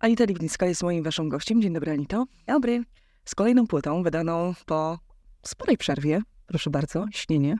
[0.00, 1.62] Anita Liwnicka jest moim waszym gościem.
[1.62, 2.26] Dzień dobry, Anito.
[2.46, 2.84] Dobry.
[3.24, 4.98] Z kolejną płytą wydaną po
[5.42, 6.22] sporej przerwie.
[6.46, 7.56] Proszę bardzo, śnienie.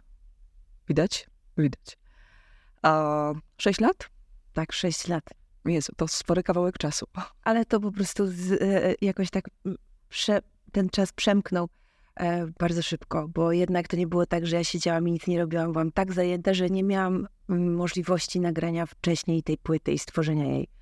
[0.88, 1.26] Widać?
[1.58, 1.98] Widać.
[2.82, 4.08] A, sześć lat?
[4.52, 5.24] Tak, sześć lat.
[5.64, 7.06] Jezu, to spory kawałek czasu.
[7.44, 9.50] Ale to po prostu z, e, jakoś tak
[10.08, 10.40] prze,
[10.72, 11.68] ten czas przemknął
[12.16, 15.38] e, bardzo szybko, bo jednak to nie było tak, że ja siedziałam i nic nie
[15.38, 15.72] robiłam.
[15.72, 20.79] Byłam tak zajęta, że nie miałam mm, możliwości nagrania wcześniej tej płyty i stworzenia jej.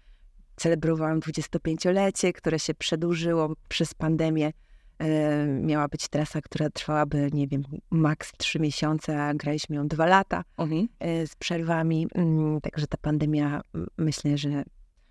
[0.58, 4.52] Celebrowałam 25-lecie, które się przedłużyło przez pandemię.
[4.98, 10.06] E, miała być trasa, która trwałaby, nie wiem, maks trzy miesiące, a graliśmy ją dwa
[10.06, 10.88] lata Mhm.
[11.00, 12.06] e, z przerwami.
[12.14, 13.60] Mm, Także ta pandemia,
[13.98, 14.62] myślę, że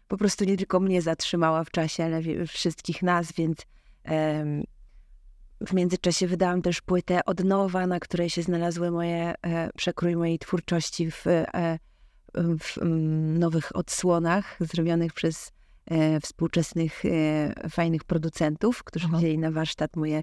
[0.08, 3.58] po prostu nie tylko mnie zatrzymała w czasie, ale wszystkich nas, więc
[5.68, 10.40] w międzyczasie wydałam też płytę od nowa, na której się znalazły moje, e, przekrój mojej
[10.40, 11.26] twórczości w,
[12.60, 15.52] w mm, nowych odsłonach zrobionych przez
[15.86, 19.18] e, współczesnych, e, fajnych producentów, którzy Aha.
[19.18, 20.22] wzięli na warsztat moje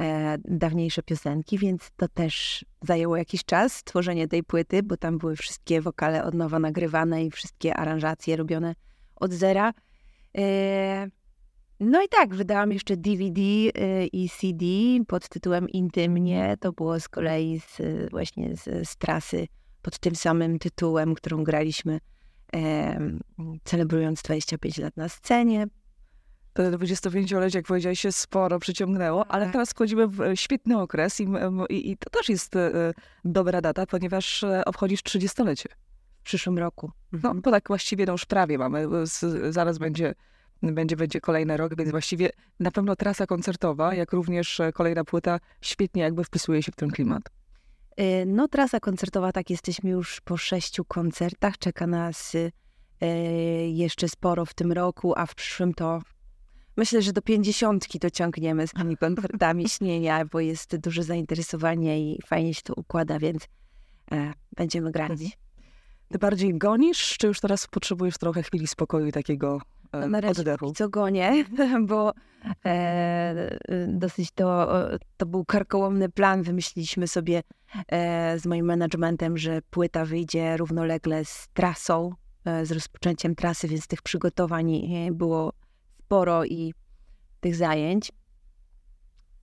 [0.00, 5.36] e, dawniejsze piosenki, więc to też zajęło jakiś czas, tworzenie tej płyty, bo tam były
[5.36, 8.74] wszystkie wokale od nowa nagrywane i wszystkie aranżacje robione
[9.16, 9.72] od zera.
[11.80, 13.40] No i tak, wydałam jeszcze DVD
[14.12, 14.64] i CD
[15.06, 16.56] pod tytułem Intymnie.
[16.60, 19.46] To było z kolei z, właśnie z, z trasy
[19.84, 22.00] pod tym samym tytułem, którą graliśmy
[22.52, 23.20] em,
[23.64, 25.66] celebrując 25 lat na scenie.
[26.52, 29.52] To 25-lecie, jak powiedziałeś, się sporo przyciągnęło, ale Tak.
[29.52, 31.28] teraz wchodzimy w e, świetny okres i,
[31.70, 35.68] i, i to też jest e, dobra data, ponieważ e, obchodzisz 30-lecie.
[36.20, 36.90] W przyszłym roku.
[37.12, 38.86] No, bo tak właściwie no już prawie mamy.
[39.50, 40.14] Zaraz będzie,
[40.62, 45.40] będzie, będzie kolejny rok, więc właściwie na pewno trasa koncertowa, jak również e, kolejna płyta
[45.60, 47.22] świetnie jakby wpisuje się w ten klimat.
[48.00, 51.58] Y, No, trasa koncertowa, tak, jesteśmy już po sześciu koncertach.
[51.58, 52.52] Czeka nas y,
[53.02, 53.06] y,
[53.68, 56.02] jeszcze sporo w tym roku, a w przyszłym to
[56.76, 62.20] myślę, że do pięćdziesiątki to ciągniemy z tymi koncertami śnienia, bo jest duże zainteresowanie i
[62.26, 63.48] fajnie się to układa, więc
[64.12, 65.10] e, będziemy grać.
[65.10, 65.30] Mhm.
[66.08, 69.60] Ty bardziej gonisz, czy już teraz potrzebujesz trochę chwili spokoju i takiego
[70.08, 70.44] na razie
[70.74, 71.44] co gonię,
[71.88, 72.12] bo
[72.64, 74.68] e, dosyć to,
[75.16, 76.42] to był karkołomny plan.
[76.42, 77.42] Wymyśliliśmy sobie
[77.88, 82.12] e, z moim managementem, że płyta wyjdzie równolegle z trasą,
[82.44, 85.52] e, z rozpoczęciem trasy, więc tych przygotowań e, było
[86.04, 86.74] sporo i
[87.40, 88.12] tych zajęć.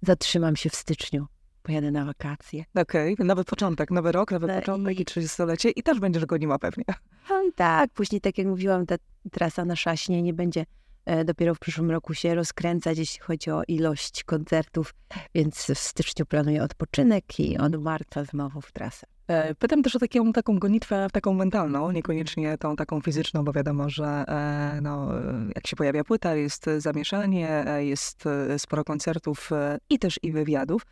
[0.01, 1.25] Zatrzymam się w styczniu.
[1.63, 2.63] Pojadę na wakacje.
[2.75, 6.59] Okej, nowy początek, nowy rok, nowy No początek i i- 30-lecie i też będziesz goniła
[6.59, 6.83] pewnie.
[7.29, 8.95] No tak, później, tak jak mówiłam, ta
[9.31, 10.65] trasa na szaśnie nie będzie
[11.05, 14.93] e, dopiero w przyszłym roku się rozkręcać, jeśli chodzi o ilość koncertów,
[15.35, 19.07] więc w styczniu planuję odpoczynek i od marca znowu w trasę.
[19.27, 23.89] E, Pytam też o taką, taką gonitwę, taką mentalną, niekoniecznie tą taką fizyczną, bo wiadomo,
[23.89, 25.07] że e, no,
[25.55, 28.23] jak się pojawia płyta, jest zamieszanie, jest
[28.57, 29.49] sporo koncertów
[29.89, 30.85] i też i wywiadów,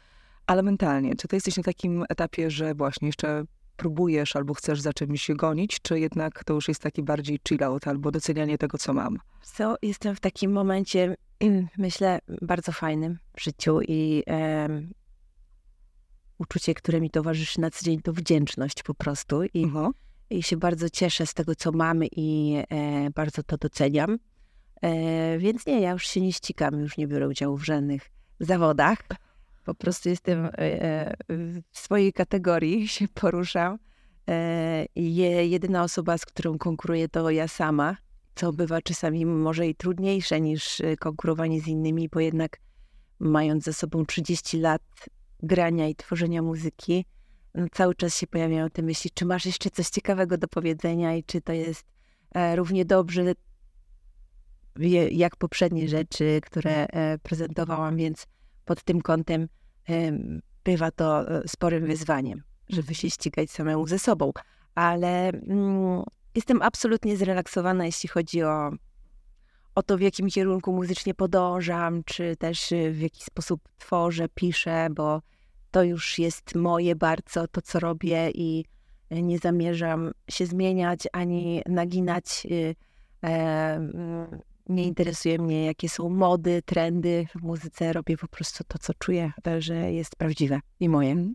[0.47, 3.43] ale mentalnie, czy ty jesteś na takim etapie, że właśnie jeszcze
[3.79, 7.87] próbujesz albo chcesz za czymś gonić, czy jednak to już jest taki bardziej chill out
[7.87, 9.17] albo docenianie tego, co mam?
[9.41, 11.15] Co, jestem w takim momencie,
[11.77, 14.93] myślę, bardzo fajnym w życiu i em,
[16.37, 19.91] uczucie, które mi towarzyszy na co dzień, to wdzięczność po prostu i Mhm.
[20.29, 24.19] i się bardzo cieszę z tego, co mamy i e, bardzo to doceniam.
[24.81, 28.99] E, więc nie, ja już się nie ścigam, już nie biorę udziału w żadnych zawodach.
[29.69, 33.79] Po prostu jestem e, e, w swojej kategorii, się poruszam.
[34.29, 37.97] E, je, jedyna osoba, z którą konkuruję, to ja sama,
[38.35, 42.57] co bywa czasami może i trudniejsze niż konkurowanie z innymi, bo jednak
[43.19, 44.81] mając za sobą 30 lat
[45.43, 47.05] grania i tworzenia muzyki,
[47.55, 51.23] no, cały czas się pojawiają te myśli, czy masz jeszcze coś ciekawego do powiedzenia i
[51.23, 51.85] czy to jest
[52.55, 53.33] równie dobrze
[55.11, 56.87] jak poprzednie rzeczy, które
[57.23, 58.27] prezentowałam, więc
[58.65, 59.47] pod tym kątem em,
[60.63, 64.31] bywa to e, sporym wyzwaniem, żeby się ścigać samemu ze sobą.
[64.75, 66.03] Ale mm,
[66.35, 68.71] jestem absolutnie zrelaksowana, jeśli chodzi o,
[69.75, 74.87] o to, w jakim kierunku muzycznie podążam, czy też y, w jaki sposób tworzę, piszę,
[74.91, 75.21] bo
[75.71, 78.65] to już jest moje bardzo, to co robię i
[79.11, 82.47] nie zamierzam się zmieniać ani naginać.
[84.69, 87.93] E, Nie interesuje mnie, jakie są mody, trendy w muzyce.
[87.93, 91.33] Robię po prostu to, co czuję, e, że jest prawdziwe i moje.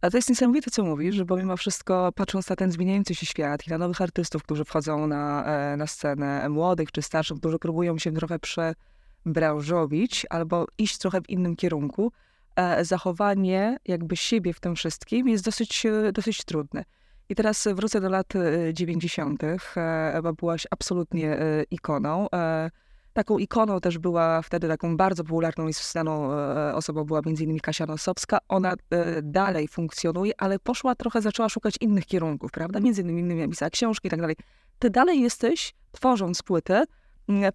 [0.00, 3.66] A to jest niesamowite, co mówisz, bo mimo wszystko, patrząc na ten zmieniający się świat
[3.66, 7.98] i na nowych artystów, którzy wchodzą na, e, na scenę, młodych czy starszych, którzy próbują
[7.98, 12.12] się trochę przebranżowić albo iść trochę w innym kierunku,
[12.56, 16.84] e, zachowanie jakby siebie w tym wszystkim jest dosyć, e, dosyć trudne.
[17.28, 22.26] I teraz wrócę do lat e, 90., e, bo byłaś absolutnie e, ikoną.
[22.34, 22.70] E,
[23.12, 26.30] Taką ikoną też była wtedy taką bardzo popularną i znaną
[26.74, 28.38] osobą była innymi Kasia Nosowska.
[28.48, 28.74] Ona
[29.22, 32.80] dalej funkcjonuje, ale poszła trochę, zaczęła szukać innych kierunków, prawda?
[32.80, 34.36] Między innymi pisała książki i tak dalej.
[34.78, 36.84] Ty dalej jesteś, tworząc płytę,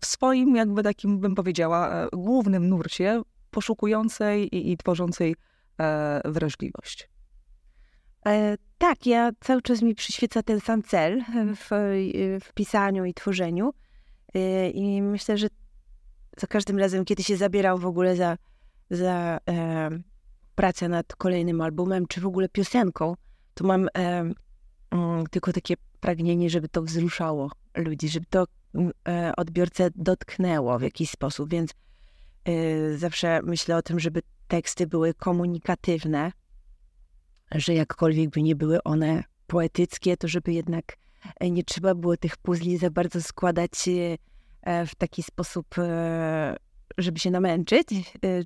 [0.02, 3.22] w swoim jakby takim, bym powiedziała, głównym nurcie,
[3.52, 5.36] poszukującej i, i tworzącej
[6.26, 7.10] wrażliwość.
[8.26, 11.24] E, tak, ja cały czas mi przyświeca ten sam cel
[11.56, 11.70] w,
[12.44, 13.74] w pisaniu i tworzeniu.
[14.36, 15.48] E, I myślę, że
[16.38, 18.38] za każdym razem, kiedy się zabieram w ogóle za,
[18.90, 19.90] za e,
[20.56, 23.16] pracę nad kolejnym albumem, czy w ogóle piosenką,
[23.54, 23.90] to mam e,
[24.92, 28.46] mm, tylko takie pragnienie, żeby to wzruszało ludzi, żeby to
[28.76, 31.50] mm, e, odbiorcę dotknęło w jakiś sposób.
[31.50, 31.74] Więc
[32.46, 36.32] e, zawsze myślę o tym, żeby teksty były komunikatywne,
[37.56, 40.98] że jakkolwiek by nie były one poetyckie, to żeby jednak
[41.40, 43.72] e, nie trzeba było tych puzli za bardzo składać
[44.62, 46.56] e, w taki sposób, e,
[46.98, 47.88] żeby się namęczyć,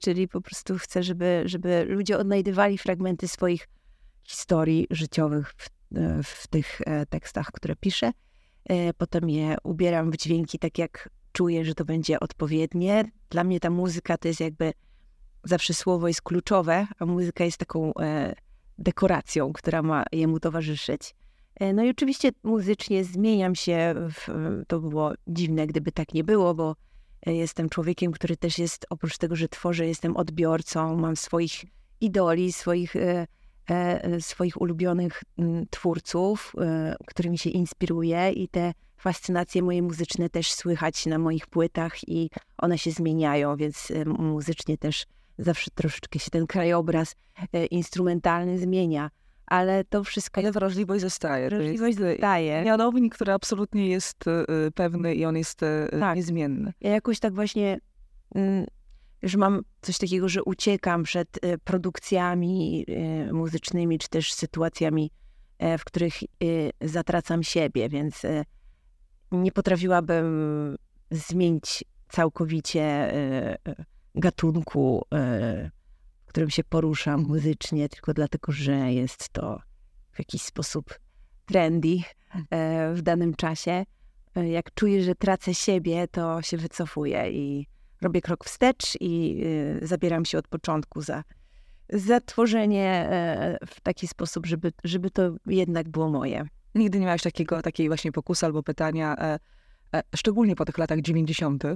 [0.02, 3.68] czyli po prostu chcę, żeby, żeby ludzie odnajdywali fragmenty swoich
[4.24, 5.70] historii życiowych w,
[6.24, 8.12] w tych tekstach, które piszę.
[8.98, 13.12] Potem je ubieram w dźwięki tak, jak czuję, że to będzie odpowiednie.
[13.30, 14.74] Dla mnie ta muzyka to jest jakby
[15.44, 17.94] zawsze słowo jest kluczowe, a muzyka jest taką
[18.78, 21.16] dekoracją, która ma jemu towarzyszyć.
[21.60, 23.96] E, no i oczywiście muzycznie zmieniam się.
[23.98, 24.28] W,
[24.68, 26.76] to było dziwne, gdyby tak nie było, bo
[27.26, 31.66] e, jestem człowiekiem, który też jest, oprócz tego, że tworzę, jestem odbiorcą, mam swoich
[32.02, 33.28] idoli, swoich, e,
[34.20, 35.24] swoich ulubionych
[35.70, 36.54] twórców,
[37.08, 42.78] którymi się inspiruję i te fascynacje moje muzyczne też słychać na moich płytach i one
[42.78, 45.06] się zmieniają, więc muzycznie też
[45.38, 47.16] zawsze troszeczkę się ten krajobraz
[47.54, 49.10] e, instrumentalny zmienia.
[49.46, 50.42] Ale to wszystko.
[50.42, 51.50] Ale wrażliwość zostaje.
[51.50, 52.64] Wrażliwość zostaje.
[52.64, 56.16] Mianownik, który absolutnie jest e, pewny i on jest e, tak.
[56.16, 56.74] niezmienny.
[56.82, 57.80] Ja jakoś tak właśnie,
[58.36, 58.66] mm,
[59.24, 62.86] że mam coś takiego, że uciekam przed produkcjami
[63.32, 65.12] muzycznymi, czy też sytuacjami,
[65.80, 66.14] w których
[66.82, 68.22] zatracam siebie, więc
[69.32, 70.78] nie potrafiłabym
[71.12, 73.14] zmienić całkowicie
[74.20, 75.72] gatunku, e,
[76.26, 79.60] w którym się poruszam muzycznie, tylko dlatego, że jest to
[80.12, 81.00] w jakiś sposób
[81.46, 81.98] trendy
[82.52, 83.86] e, w danym czasie.
[84.36, 87.68] E, jak czuję, że tracę siebie, to się wycofuję i
[88.02, 89.44] robię krok wstecz i
[89.82, 91.24] zabieram się od początku za,
[91.90, 93.10] za tworzenie
[93.68, 96.48] w taki sposób, żeby, żeby to jednak było moje.
[96.76, 99.40] Nigdy nie miałeś takiego, takiej właśnie pokusy albo pytania,
[100.16, 101.76] szczególnie po tych latach 90., e,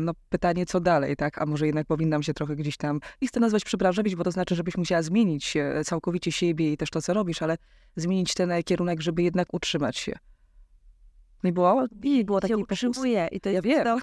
[0.00, 1.42] no pytanie, co dalej, tak?
[1.42, 4.54] A może jednak powinnam się trochę gdzieś tam, nie chcę nazwać przebranżowić, bo to znaczy,
[4.54, 5.54] żebyś musiała zmienić
[5.84, 7.56] całkowicie siebie i też to, co robisz, ale
[7.96, 10.18] zmienić ten kierunek, żeby jednak utrzymać się.
[11.44, 11.84] Nie było?
[12.04, 13.28] Nie było takiej potrzebuję.
[13.32, 13.86] I to ja wiem,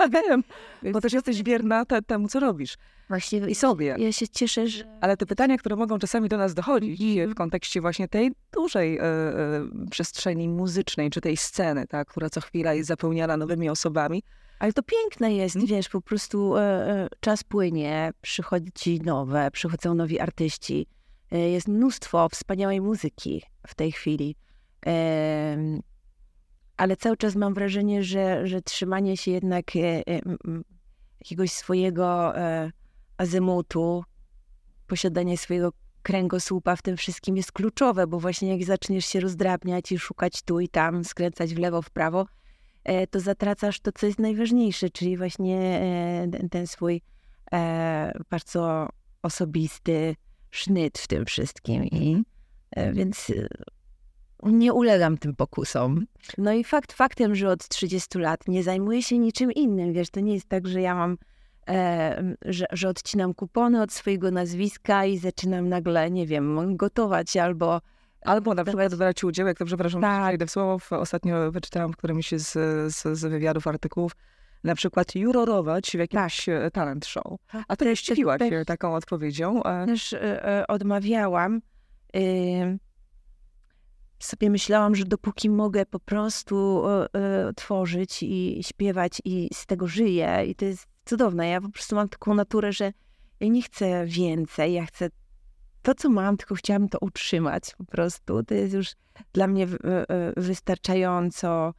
[0.00, 0.44] ja wiem,
[0.92, 2.76] bo też jesteś wierna te, temu, co robisz.
[3.08, 3.96] Właśnie i sobie.
[3.98, 4.84] Ja się cieszę, że...
[5.00, 7.30] Ale te pytania, które mogą czasami do nas dochodzić mm.
[7.30, 12.40] w kontekście właśnie tej dużej e, e, przestrzeni muzycznej, czy tej sceny, tak, która co
[12.40, 14.22] chwila jest zapełniana nowymi osobami,
[14.58, 15.68] ale to piękne jest, hmm?
[15.68, 20.86] wiesz, po prostu e, e, czas płynie, przychodzi nowe, przychodzą nowi artyści.
[21.32, 24.36] E, jest mnóstwo wspaniałej muzyki w tej chwili
[26.76, 30.20] ale cały czas mam wrażenie, że, że trzymanie się jednak e, e,
[31.20, 32.70] jakiegoś swojego e,
[33.16, 34.04] azymutu,
[34.86, 39.98] posiadanie swojego kręgosłupa w tym wszystkim jest kluczowe, bo właśnie jak zaczniesz się rozdrabniać i
[39.98, 42.26] szukać tu i tam, skręcać w lewo, w prawo,
[43.10, 45.80] to zatracasz to, co jest najważniejsze, czyli właśnie
[46.32, 47.02] ten, ten swój
[48.30, 48.88] bardzo
[49.22, 50.16] osobisty
[50.50, 51.84] sznyt w tym wszystkim.
[51.84, 52.22] I,
[52.92, 53.32] więc
[54.44, 56.06] nie ulegam tym pokusom.
[56.38, 59.92] No i fakt faktem, że od 30 lat nie zajmuję się niczym innym.
[59.92, 61.16] Wiesz, to nie jest tak, że ja mam,
[61.68, 67.80] e, że, że odcinam kupony od swojego nazwiska i zaczynam nagle, nie wiem, gotować albo
[68.24, 70.34] Albo na przykład brać udział, jak to przepraszam, tak.
[70.34, 72.52] idę w słowo, ostatnio wyczytałam w którymś z,
[72.94, 74.12] z, z wywiadów, artykułów,
[74.64, 76.72] na przykład jurorować w jakimś tak.
[76.72, 77.24] talent show.
[77.52, 77.64] Tak.
[77.68, 79.62] A to nie zdziwiłaś taką odpowiedzią.
[79.86, 80.18] Też y,
[80.68, 81.60] odmawiałam.
[82.16, 82.78] Y,
[84.24, 89.86] sobie myślałam, że dopóki mogę po prostu e, e, tworzyć i śpiewać i z tego
[89.86, 91.48] żyję i to jest cudowne.
[91.48, 92.92] Ja po prostu mam taką naturę, że
[93.40, 95.08] ja nie chcę więcej, ja chcę
[95.82, 98.42] to, co mam, tylko chciałabym to utrzymać po prostu.
[98.42, 98.92] To jest już
[99.32, 101.74] dla mnie e, wystarczająco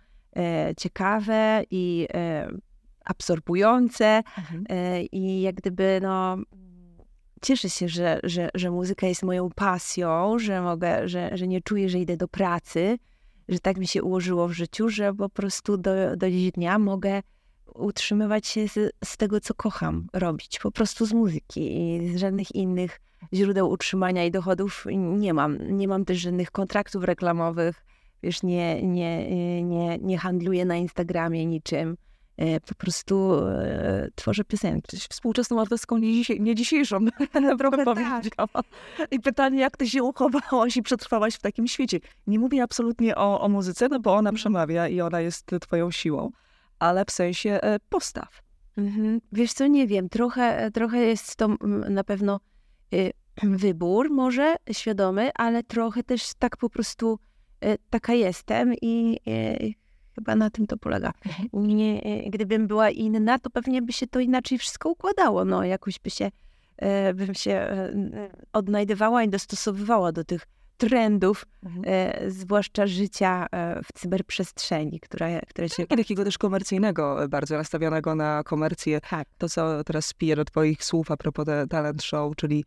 [0.78, 2.08] ciekawe i
[3.06, 4.66] absorbujące mhm.
[5.12, 6.38] i jak gdyby no
[7.46, 11.90] cieszę się, że, że, że muzyka jest moją pasją, że mogę, że, że nie czuję,
[11.90, 12.98] że idę do pracy,
[13.50, 17.22] że tak mi się ułożyło w życiu, że po prostu do, do dziś dnia mogę
[17.76, 22.56] utrzymywać się z, z tego, co kocham robić, po prostu z muzyki i z żadnych
[22.56, 23.00] innych
[23.34, 25.78] źródeł utrzymania i dochodów nie mam.
[25.78, 27.86] Nie mam też żadnych kontraktów reklamowych,
[28.24, 31.98] wiesz, nie, nie, nie, nie handluję na Instagramie niczym.
[32.38, 34.98] E, po prostu e, tworzę piosenki.
[34.98, 37.00] Współczesną artystką nie, dzisiaj, nie dzisiejszą,
[37.42, 38.24] naprawdę tak.
[39.12, 42.00] I pytanie, jak ty się uchowałaś i przetrwałaś w takim świecie?
[42.28, 44.36] Nie mówię absolutnie o, o muzyce, no bo ona mhm.
[44.36, 46.32] przemawia i ona jest twoją siłą,
[46.80, 48.42] ale w sensie e, postaw.
[48.78, 49.22] Mhm.
[49.32, 51.48] Wiesz co, nie wiem, trochę, trochę jest to
[51.90, 52.40] na pewno
[53.44, 57.20] wybór może świadomy, ale trochę też tak po prostu
[57.90, 59.20] taka jestem i
[60.16, 61.14] Chyba na tym to polega.
[61.26, 61.68] Mhm.
[61.68, 65.46] Nie, e, gdybym była inna, to pewnie by się to inaczej wszystko układało.
[65.46, 66.32] No, jakoś by się,
[66.78, 67.92] e, bym się e,
[68.54, 71.86] odnajdywała i dostosowywała do tych trendów, mhm.
[72.32, 73.48] zwłaszcza życia
[73.84, 75.84] w cyberprzestrzeni, która, która się...
[75.84, 79.02] I takiego też komercyjnego, bardzo nastawionego na komercję.
[79.02, 79.28] Tak.
[79.38, 82.66] To, co teraz spiję do twoich słów a propos talent show, czyli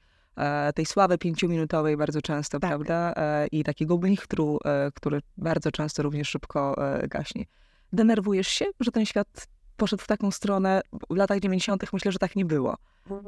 [0.75, 2.71] tej sławy pięciominutowej bardzo często, tak.
[2.71, 3.13] prawda?
[3.17, 6.77] E, I takiego blichtru, e, który bardzo często również szybko
[7.09, 7.45] gaśnie.
[7.93, 10.81] Denerwujesz się, że ten świat poszedł w taką stronę?
[11.11, 11.93] W latach 90.
[11.93, 12.77] myślę, że tak nie było.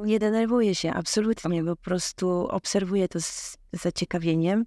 [0.04, 1.64] Nie denerwuję się, absolutnie.
[1.64, 4.66] Po prostu obserwuję to z zaciekawieniem.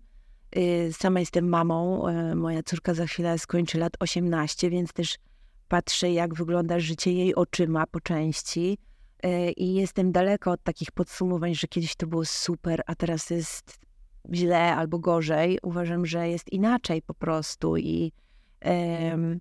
[0.57, 2.03] Y, sama jestem mamą.
[2.35, 5.17] Moja córka za chwilę skończy lat 18, więc też
[5.67, 8.77] patrzę, jak wygląda życie jej oczyma po części.
[9.23, 13.79] E, i jestem daleko od takich podsumowań, że kiedyś to było super, a teraz jest
[14.33, 15.59] źle albo gorzej.
[15.63, 18.11] Uważam, że jest inaczej po prostu i
[18.65, 19.39] um,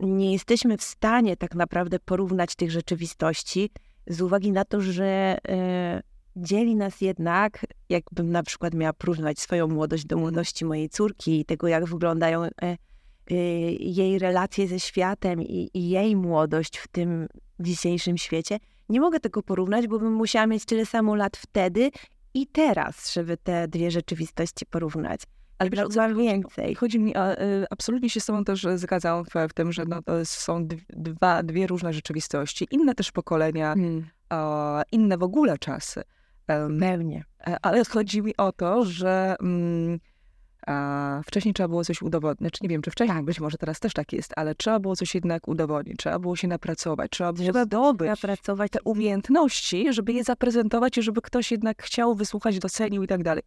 [0.00, 3.70] nie jesteśmy w stanie tak naprawdę porównać tych rzeczywistości
[4.06, 6.02] z uwagi na to, że e,
[6.36, 11.44] dzieli nas jednak, jakbym na przykład miała porównać swoją młodość do młodości mojej córki i
[11.44, 12.76] tego, jak wyglądają e,
[13.80, 17.26] jej relacje ze światem i, i jej młodość w tym
[17.60, 18.58] dzisiejszym świecie.
[18.88, 21.90] Nie mogę tego porównać, bo bym musiała mieć tyle samo lat wtedy
[22.34, 25.20] i teraz, żeby te dwie rzeczywistości porównać.
[25.58, 26.74] Ale wiesz, więcej.
[26.74, 30.02] Chodzi mi, a, y, absolutnie się z tobą też zgadzam w, w tym, że no,
[30.02, 34.06] to są dwa, dwie różne rzeczywistości, inne też pokolenia, hmm.
[34.28, 36.02] a, inne w ogóle czasy.
[36.80, 37.24] Pewnie.
[37.46, 39.98] E, ale chodzi mi o to, że mm,
[40.66, 42.40] a wcześniej trzeba było coś udowodnić.
[42.40, 43.24] Znaczy, nie wiem, czy wcześniej, tak.
[43.24, 46.48] być może teraz też tak jest, ale trzeba było coś jednak udowodnić, trzeba było się
[46.48, 51.82] napracować, trzeba było trzeba zdobyć napracować te umiejętności, żeby je zaprezentować i żeby ktoś jednak
[51.82, 53.42] chciał wysłuchać, docenił i tak dalej.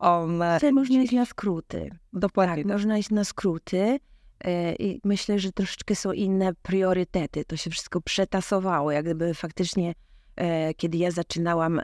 [0.00, 0.42] Um,
[0.72, 1.90] można iść na skróty.
[2.12, 2.64] Dokładnie.
[2.64, 3.98] Tak, można iść na skróty.
[4.44, 7.44] E, I myślę, że troszeczkę są inne priorytety.
[7.44, 8.92] To się wszystko przetasowało.
[8.92, 9.94] Jak gdyby faktycznie,
[10.36, 11.80] e, kiedy ja zaczynałam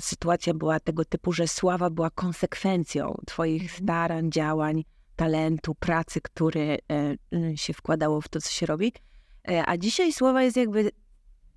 [0.00, 3.82] sytuacja była tego typu, że sława była konsekwencją Twoich mhm.
[3.82, 4.84] starań, działań,
[5.16, 8.92] talentu, pracy, który e, się wkładało w to, co się robi.
[9.48, 10.90] E, a dzisiaj sława jest jakby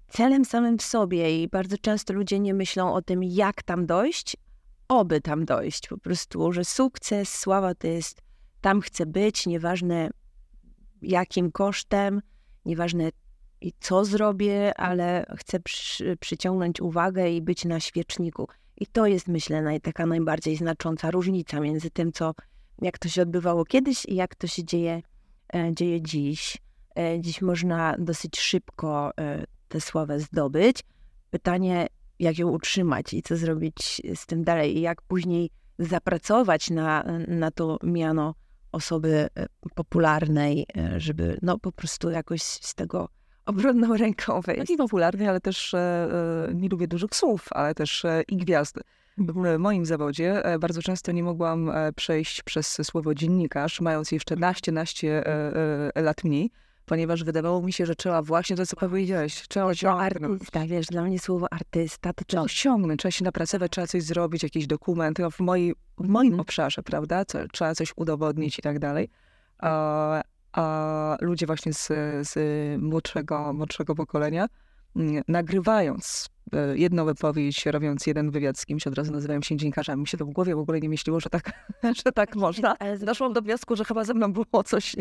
[0.08, 4.38] celem samym w sobie i bardzo często ludzie nie myślą o tym, jak tam dojść,
[4.88, 5.88] oby tam dojść.
[5.88, 8.22] Po prostu, że sukces, sława to jest
[8.62, 10.10] tam chcę być, nieważne
[11.02, 12.22] jakim kosztem,
[12.66, 13.10] nieważne
[13.62, 18.48] i co zrobię, ale chcę przy, przyciągnąć uwagę i być na świeczniku.
[18.78, 22.34] I to jest, myślę, naj, taka najbardziej znacząca różnica między tym, co,
[22.82, 25.02] jak to się odbywało kiedyś i jak to się dzieje,
[25.54, 26.58] e, dzieje dziś.
[26.96, 30.84] E, dziś można dosyć szybko e, tę sławę zdobyć.
[31.30, 31.88] Pytanie,
[32.20, 35.50] jak ją utrzymać i co zrobić z tym dalej, i jak później
[35.80, 38.36] zapracować na, na to miano
[38.72, 43.10] osoby e, popularnej, e, żeby no po prostu jakoś z tego
[43.46, 44.62] obronną ręką wejść.
[44.62, 45.80] Taki popularny, ale też e,
[46.50, 48.80] e, nie lubię dużych słów, ale też e, i gwiazd.
[49.18, 55.24] W moim zawodzie bardzo często nie mogłam przejść przez słowo dziennikarz, mając jeszcze naście, naście
[55.96, 56.52] lat mniej,
[56.86, 60.42] ponieważ wydawało mi się, że trzeba właśnie to, co powiedziałeś, trzeba osiągnąć.
[60.42, 64.44] artysta, wiesz, dla mnie słowo artysta to trzeba osiągnąć, trzeba się napracować, trzeba coś zrobić,
[64.44, 66.40] jakiś dokument w, moi, w moim mm.
[66.40, 69.10] obszarze, prawda, trzeba coś udowodnić i tak dalej
[70.54, 71.88] a ludzie właśnie z,
[72.22, 72.36] z
[72.82, 74.48] młodszego, młodszego pokolenia,
[74.96, 80.02] mm, nagrywając e, jedną wypowiedź, robiąc jeden wywiad z kimś, od razu nazywają się dziennikarzami.
[80.02, 81.52] Mi się to w głowie w ogóle nie myśliło, że tak,
[82.06, 82.76] że tak można.
[83.06, 84.96] Doszłam do wniosku, że chyba ze mną było coś,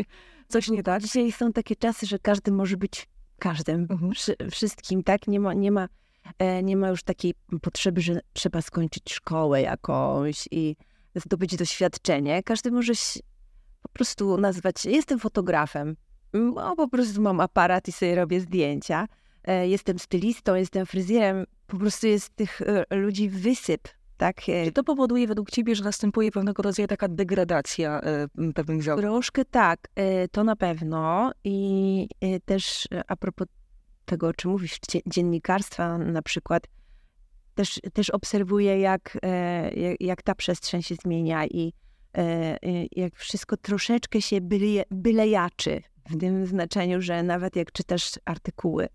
[0.47, 1.01] coś nie tak.
[1.01, 4.11] Dzisiaj są takie czasy, że każdy może być każdym, mhm.
[4.51, 5.27] wszystkim, tak?
[5.27, 5.87] Nie ma, nie, ma,
[6.39, 10.75] e, nie ma już takiej potrzeby, że trzeba skończyć szkołę jakąś i
[11.15, 12.43] zdobyć doświadczenie.
[12.43, 12.93] Każdy może
[13.81, 15.95] po prostu nazwać się, jestem fotografem,
[16.33, 19.07] no, po prostu mam aparat i sobie robię zdjęcia.
[19.43, 24.41] E, jestem stylistą, jestem fryzjerem, po prostu jest tych e, ludzi wysyp tak?
[24.41, 28.01] Czy to powoduje według ciebie, że następuje pewnego rodzaju taka degradacja
[28.55, 29.09] pewnych zawodów?
[29.11, 29.79] Troszkę tak,
[30.31, 31.31] to na pewno.
[31.43, 32.07] I
[32.45, 33.47] też a propos
[34.05, 36.63] tego, o czym mówisz, dziennikarstwa na przykład,
[37.55, 39.17] też, też obserwuję, jak,
[39.75, 41.73] jak, jak ta przestrzeń się zmienia i
[42.91, 48.87] jak wszystko troszeczkę się byle, bylejaczy, w tym znaczeniu, że nawet jak czytasz artykuły,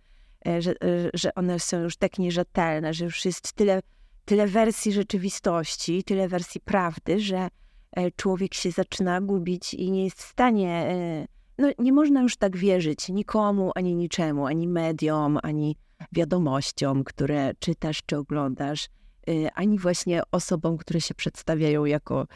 [0.58, 0.74] że,
[1.14, 3.80] że one są już tak nierzetelne, że już jest tyle
[4.26, 7.48] tyle wersji rzeczywistości, tyle wersji prawdy, że
[7.92, 10.70] e, człowiek się zaczyna gubić i nie jest w stanie.
[10.70, 11.26] E,
[11.58, 15.76] no, nie można już tak wierzyć nikomu, ani niczemu, ani mediom, ani
[16.12, 18.88] wiadomościom, które czytasz czy oglądasz,
[19.28, 22.26] e, ani właśnie osobom, które się przedstawiają jako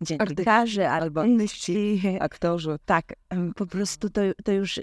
[0.00, 2.76] dziennikarze, albo artyści, aktorzy.
[2.84, 3.12] Tak,
[3.56, 4.82] po prostu to, to już y,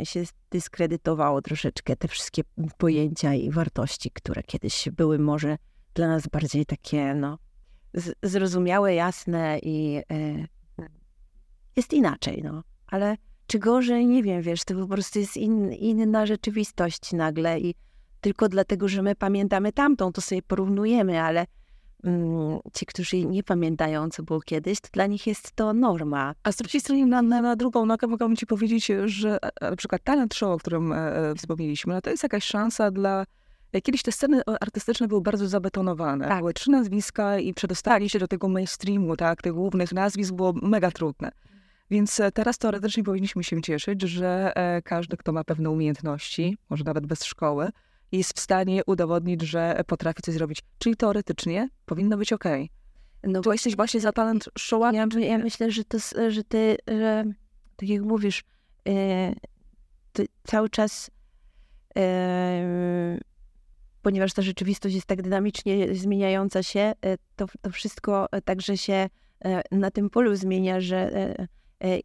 [0.00, 2.42] y, się dyskredytowało troszeczkę te wszystkie
[2.78, 5.58] pojęcia i wartości, które kiedyś były może
[5.94, 7.38] dla nas bardziej takie, no,
[8.22, 10.46] zrozumiałe, jasne i y,
[11.76, 12.62] jest inaczej, no.
[12.86, 17.74] Ale czy gorzej, nie wiem, wiesz, to po prostu jest in, inna rzeczywistość nagle i
[18.20, 21.46] tylko dlatego, że my pamiętamy tamtą, to sobie porównujemy, ale
[22.74, 26.34] ci, którzy nie pamiętają, co było kiedyś, to dla nich jest to norma.
[26.42, 29.76] A z drugiej strony na, na, na drugą nogę mogłabym ci powiedzieć, że e, na
[29.76, 33.24] przykład talent show, o którym e, e, wspomnieliśmy, no to jest jakaś szansa dla...
[33.82, 36.28] Kiedyś te sceny artystyczne były bardzo zabetonowane.
[36.28, 36.38] Tak.
[36.38, 40.90] Były trzy nazwiska i przedostanie się do tego mainstreamu, tak, tych głównych nazwisk było mega
[40.90, 41.30] trudne.
[41.90, 44.52] Więc teraz teoretycznie powinniśmy się cieszyć, że
[44.84, 47.70] każdy, kto ma pewne umiejętności, może nawet bez szkoły,
[48.12, 50.58] jest w stanie udowodnić, że potrafi coś zrobić.
[50.78, 52.44] Czyli teoretycznie powinno być ok.
[53.22, 55.98] No, to jesteś właśnie za talent show Ja, ja myślę, że, to,
[56.28, 57.24] że ty, że,
[57.76, 58.42] tak jak mówisz,
[58.88, 59.32] e,
[60.12, 61.10] ty cały czas,
[61.96, 63.18] e,
[64.02, 69.08] ponieważ ta rzeczywistość jest tak dynamicznie zmieniająca się, e, to, to wszystko także się
[69.70, 71.34] na tym polu zmienia, że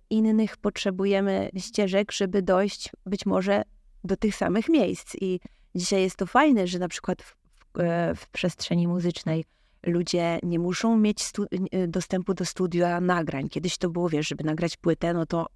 [0.09, 3.63] innych potrzebujemy ścieżek, żeby dojść być może
[4.03, 5.15] do tych samych miejsc.
[5.21, 5.39] I
[5.75, 7.35] Dzisiaj jest to fajne, że na przykład w,
[7.73, 9.45] w, e, przestrzeni muzycznej
[9.85, 11.31] ludzie nie muszą mieć
[11.71, 13.49] e, dostępu do studia nagrań.
[13.49, 15.47] Kiedyś to było, wiesz, żeby nagrać płytę, no to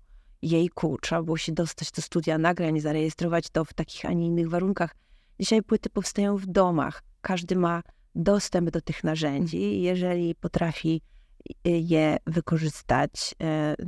[0.41, 4.49] jejku, trzeba było się dostać do studia nagrań, zarejestrować to w takich, a nie innych
[4.49, 4.95] warunkach.
[5.39, 7.03] Dzisiaj płyty powstają w domach.
[7.21, 7.84] Każdy ma
[8.15, 9.82] dostęp do tych narzędzi.
[9.82, 11.01] Jeżeli potrafi
[11.49, 13.36] e, je wykorzystać,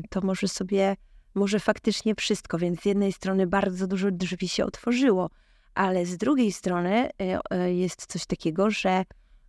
[0.09, 0.95] to może sobie,
[1.35, 2.57] może faktycznie wszystko.
[2.57, 5.29] Więc z jednej strony bardzo dużo drzwi się otworzyło,
[5.75, 9.03] ale z drugiej strony e, e, jest coś takiego, że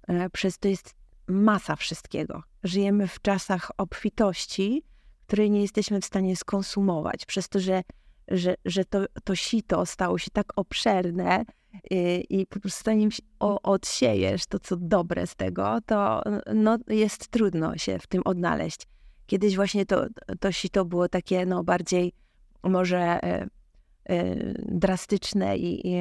[0.09, 0.95] e, przez to jest
[1.27, 2.43] masa wszystkiego.
[2.63, 4.85] Żyjemy w czasach obfitości,
[5.27, 7.83] której nie jesteśmy w stanie skonsumować, przez to, że,
[8.29, 11.45] że, że to, to sito stało się tak obszerne
[11.91, 13.11] i, i po prostu zanim
[13.63, 16.23] odsiejesz to, co dobre z tego, to
[16.55, 18.87] no, jest trudno się w tym odnaleźć.
[19.27, 20.07] Kiedyś właśnie to,
[20.41, 22.13] to sito było takie no, bardziej
[22.63, 23.62] może Y,
[24.59, 25.93] drastyczne i, i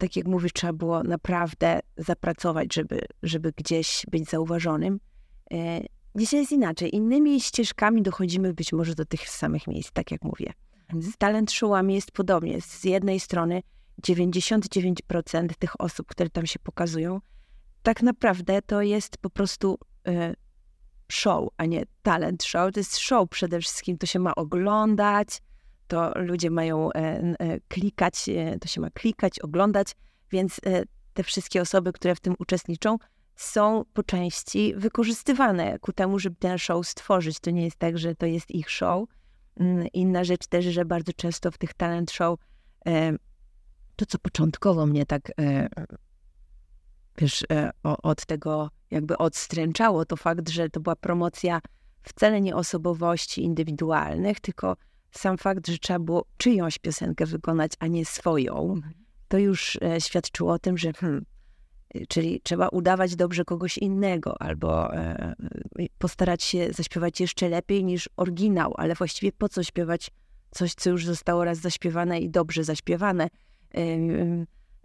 [0.00, 5.00] tak jak mówisz, trzeba było naprawdę zapracować, żeby, żeby gdzieś być zauważonym.
[5.52, 5.56] Y,
[6.16, 6.96] dzisiaj jest inaczej.
[6.96, 10.52] Innymi ścieżkami dochodzimy być może do tych samych miejsc, tak jak mówię.
[11.00, 12.60] Z talent showami jest podobnie.
[12.60, 13.62] Z jednej strony
[14.02, 17.20] 99% tych osób, które tam się pokazują,
[17.82, 20.34] tak naprawdę to jest po prostu y,
[21.12, 22.72] show, a nie talent show.
[22.72, 23.98] To jest show przede wszystkim.
[23.98, 25.42] To się ma oglądać,
[25.90, 29.96] to ludzie mają e, e, klikać, e, to się ma klikać, oglądać,
[30.30, 30.60] więc
[31.14, 32.96] te wszystkie osoby, które w tym uczestniczą,
[33.36, 37.40] są po części wykorzystywane ku temu, żeby ten show stworzyć.
[37.40, 39.08] To nie jest tak, że to jest ich show.
[39.56, 42.38] Mm, inna rzecz też, że bardzo często w tych talent show
[43.96, 45.32] to, co początkowo mnie tak
[47.18, 47.44] wiesz,
[47.82, 51.60] od tego jakby odstręczało, to fakt, że to była promocja
[52.02, 54.76] wcale nie osobowości indywidualnych, tylko
[55.10, 58.94] sam fakt, że trzeba było czyjąś piosenkę wykonać, a nie swoją, mhm.
[59.28, 61.24] to już e, świadczyło o tym, że hmm,
[62.08, 65.34] czyli trzeba udawać dobrze kogoś innego, albo e,
[65.98, 70.10] postarać się zaśpiewać jeszcze lepiej niż oryginał, ale właściwie po co śpiewać
[70.50, 73.28] coś, co już zostało raz zaśpiewane i dobrze zaśpiewane.
[73.74, 73.80] E,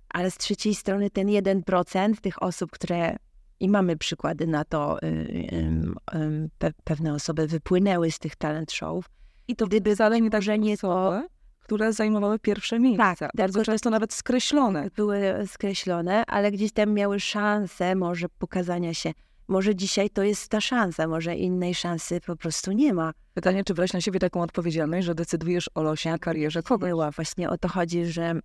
[0.09, 3.15] ale z trzeciej strony ten 1% tych osób, które
[3.59, 9.09] i mamy przykłady na to, y, y, y, pewne osoby wypłynęły z tych talent showów,
[9.47, 11.21] i to gdyby wcale nie tak, że nie to,
[11.59, 13.15] które zajmowały pierwsze miejsca.
[13.15, 14.89] Tak, Bardzo tak, często nawet skreślone.
[14.95, 19.11] Były skreślone, ale gdzieś tam miały szansę może pokazania się.
[19.47, 23.13] Może dzisiaj to jest ta szansa, może innej szansy po prostu nie ma.
[23.33, 26.89] Pytanie, czy brać na siebie taką odpowiedzialność, że decydujesz o losie, karierze kogoś?
[26.89, 27.11] Była.
[27.11, 28.39] Właśnie o to chodzi, że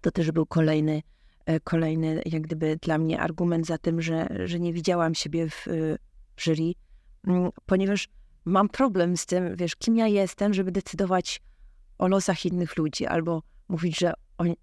[0.00, 1.02] to też był kolejny
[1.46, 5.66] e, kolejny, jak gdyby dla mnie argument za tym, że, że nie widziałam siebie w,
[6.36, 6.72] w jury,
[7.26, 8.08] mm, ponieważ
[8.46, 11.40] mam problem z tym, wiesz, kim ja jestem, żeby decydować
[11.98, 14.54] o losach innych ludzi, albo mówić, że on,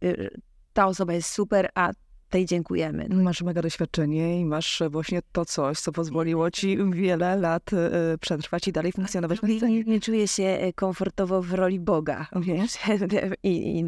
[0.73, 1.91] ta osoba jest super, a
[2.33, 3.07] tej dziękujemy.
[3.09, 8.67] Masz mega doświadczenie i masz właśnie to coś, co pozwoliło ci wiele lat e, przetrwać
[8.67, 9.83] i dalej funkcjonować na scenie.
[9.83, 12.71] Nie czuję się e, komfortowo w roli Boga, wiesz?
[13.43, 13.85] I, I,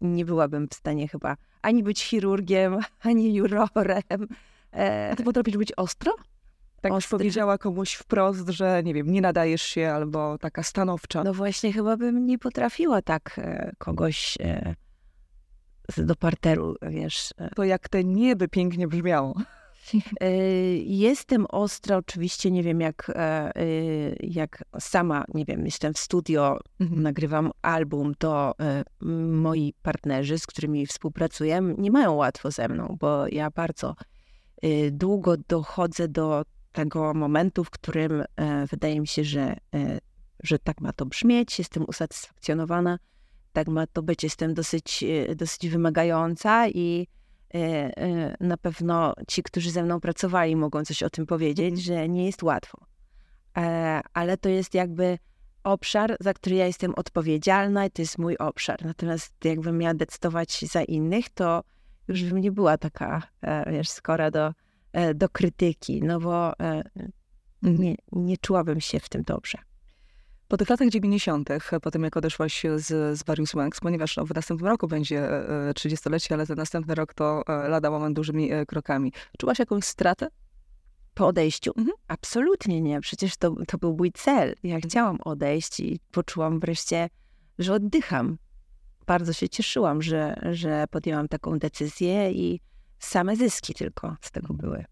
[0.00, 4.28] nie byłabym w stanie chyba ani być chirurgiem, ani jurorem.
[4.72, 6.14] E, a ty potrafisz być ostro?
[6.80, 11.24] Tak już powiedziała komuś wprost, że nie wiem, nie nadajesz się albo taka stanowcza.
[11.24, 13.40] No właśnie, chyba bym nie potrafiła tak
[13.78, 14.38] kogoś
[15.96, 17.30] do parteru, wiesz.
[17.38, 17.50] E.
[17.56, 19.34] To jak te nieby pięknie brzmiało.
[20.20, 20.30] E,
[20.76, 23.52] jestem ostra, oczywiście, nie wiem, jak, e,
[24.20, 27.02] jak sama, nie wiem, jestem w studio, mhm.
[27.02, 28.54] nagrywam album, to
[29.00, 33.94] moi partnerzy, z którymi współpracuję, nie mają łatwo ze mną, bo ja bardzo
[34.90, 38.24] długo dochodzę do tego momentu, w którym
[38.70, 39.56] wydaje mi się, że,
[40.42, 42.98] że tak ma to brzmieć, jestem usatysfakcjonowana
[43.52, 44.22] tak ma to być.
[44.22, 47.06] Jestem dosyć, e, dosyć wymagająca i
[47.54, 51.82] e, e, na pewno ci, którzy ze mną pracowali, mogą coś o tym powiedzieć, mhm.
[51.82, 52.78] że nie jest łatwo.
[54.12, 55.18] Ale to jest jakby
[55.64, 58.84] obszar, za który ja jestem odpowiedzialna i to jest mój obszar.
[58.84, 61.62] Natomiast jakbym miała decydować za innych, to
[62.08, 63.22] już bym nie była taka,
[63.66, 64.52] wiesz, skora do,
[65.14, 66.90] do krytyki, no bo mhm.
[67.62, 69.58] nie, nie czułabym się w tym dobrze.
[70.48, 71.48] Po tych latach 90.,
[71.82, 75.28] po tym jak odeszłaś z, z Various Wanks, ponieważ no, w następnym roku będzie
[75.74, 79.12] 30-lecie, e, ale ten następny rok to e, lada moment dużymi e, krokami.
[79.38, 80.28] Czułaś jakąś stratę?
[81.14, 81.72] Po odejściu?
[81.76, 81.96] Mhm.
[82.08, 83.00] Absolutnie nie.
[83.00, 84.54] Przecież to, to był mój cel.
[84.62, 84.90] Ja mhm.
[84.90, 87.08] chciałam odejść i poczułam wreszcie,
[87.58, 88.38] że oddycham.
[89.06, 92.60] Bardzo się cieszyłam, że, że podjęłam taką decyzję i
[92.98, 94.84] same zyski tylko z tego były.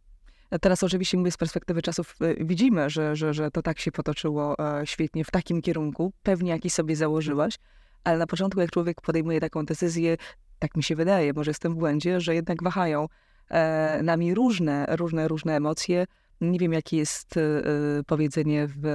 [0.61, 4.59] Teraz oczywiście mówię z perspektywy czasów, e, widzimy, że, że, że to tak się potoczyło
[4.59, 6.13] e, świetnie w takim kierunku.
[6.23, 7.55] Pewnie jakiś sobie założyłaś,
[8.05, 10.17] ale na początku jak człowiek podejmuje taką decyzję,
[10.59, 13.07] tak mi się wydaje, może jestem w błędzie, że jednak wahają
[13.49, 16.07] e, nami różne, różne, różne emocje.
[16.41, 17.35] Nie wiem, jakie jest
[18.07, 18.87] powiedzenie w,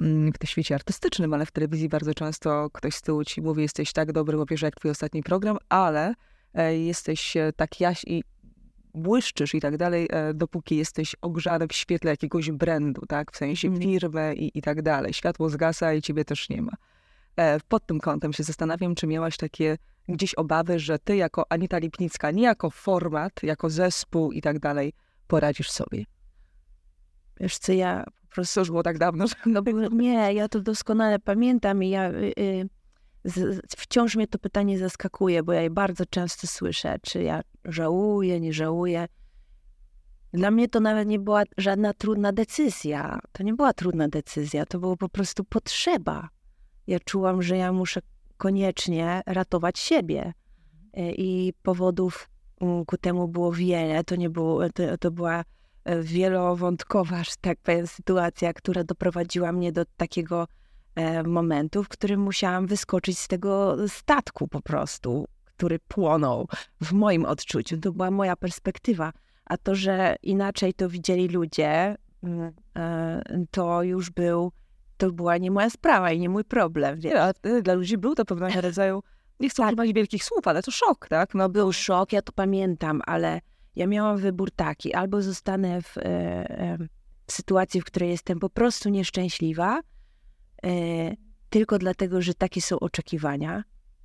[0.00, 3.92] mm, w świecie artystycznym, ale w telewizji bardzo często ktoś z tyłu ci mówi, jesteś
[3.92, 6.14] tak dobry, bo jak twój ostatni program, ale
[6.62, 8.22] jesteś tak jaś i
[8.96, 13.32] błyszczysz i tak dalej, e, dopóki jesteś ogrzany w świetle jakiegoś brandu, tak?
[13.32, 13.80] W sensie mm.
[13.80, 15.12] firmy i, i tak dalej.
[15.12, 16.72] Światło zgasa i ciebie też nie ma.
[17.36, 21.78] E, pod tym kątem się zastanawiam, czy miałaś takie gdzieś obawy, że ty jako Anita
[21.78, 24.92] Lipnicka, nie jako format, jako zespół i tak dalej,
[25.26, 26.04] poradzisz sobie.
[27.40, 29.34] Wiesz co, ja po prostu już było tak dawno, że...
[29.46, 32.10] No, nie, ja to doskonale pamiętam i ja...
[32.10, 32.68] Y, y,
[33.76, 38.52] wciąż mnie to pytanie zaskakuje, bo ja je bardzo często słyszę, czy ja żałuję, nie
[38.52, 39.08] żałuję.
[40.32, 43.18] Dla mnie to nawet nie była żadna trudna decyzja.
[43.32, 46.28] To nie była trudna decyzja, to było po prostu potrzeba.
[46.86, 48.00] Ja czułam, że ja muszę
[48.36, 50.32] koniecznie ratować siebie.
[50.92, 52.28] E, I powodów
[52.60, 54.04] mm, ku temu było wiele.
[54.04, 55.44] To nie było, to, to była
[55.84, 60.46] e, wielowątkowa, że tak powiem, sytuacja, która doprowadziła mnie do takiego
[61.24, 66.48] momentu, w którym musiałam wyskoczyć z tego statku po prostu, który płonął
[66.80, 67.80] w moim odczuciu.
[67.80, 69.12] To była moja perspektywa.
[69.44, 74.52] A to, że inaczej to widzieli ludzie, mm, e, to już był,
[74.96, 76.98] to była nie moja sprawa i nie mój problem.
[76.98, 77.32] Nie, a
[77.62, 79.02] dla ludzi był to pewnego rodzaju,
[79.40, 79.68] nie chcę tak.
[79.68, 81.34] używać wielkich słów, ale to szok, tak?
[81.34, 83.40] No był szok, ja to pamiętam, ale
[83.76, 86.78] ja miałam wybór taki, albo zostanę w, e,
[87.26, 89.95] w sytuacji, w której jestem po prostu nieszczęśliwa, E,
[91.50, 93.64] tylko dlatego, że takie są oczekiwania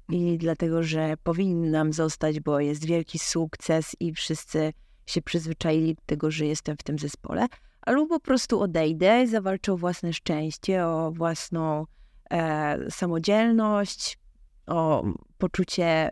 [0.10, 4.74] i dlatego, że powinnam zostać, bo jest wielki sukces i wszyscy
[5.06, 7.48] się przyzwyczaili do tego, że jestem w tym zespole,
[7.82, 11.86] albo po prostu odejdę i zawalczę o własne szczęście, o własną
[12.30, 14.20] e, samodzielność,
[14.68, 15.04] o
[15.38, 16.12] poczucie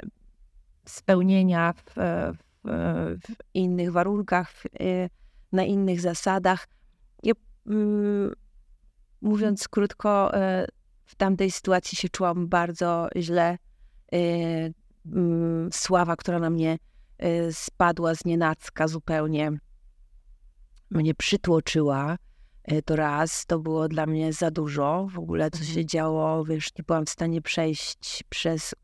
[0.85, 1.93] spełnienia w,
[2.33, 2.43] w,
[3.21, 5.09] w innych warunkach, w, e,
[5.51, 6.67] na innych zasadach.
[7.23, 7.33] Ja,
[7.67, 8.35] mm,
[9.21, 10.67] Mówiąc krótko, e,
[11.05, 13.57] w tamtej sytuacji się czułam bardzo źle.
[14.13, 14.17] E,
[15.71, 16.77] sława, która na mnie
[17.17, 19.51] e, spadła z nienacka zupełnie,
[20.91, 22.17] mnie przytłoczyła.
[22.85, 25.07] To raz, to było dla mnie za dużo.
[25.11, 25.87] W ogóle co się mhm.
[25.87, 28.75] działo, wiesz, nie byłam w stanie przejść przez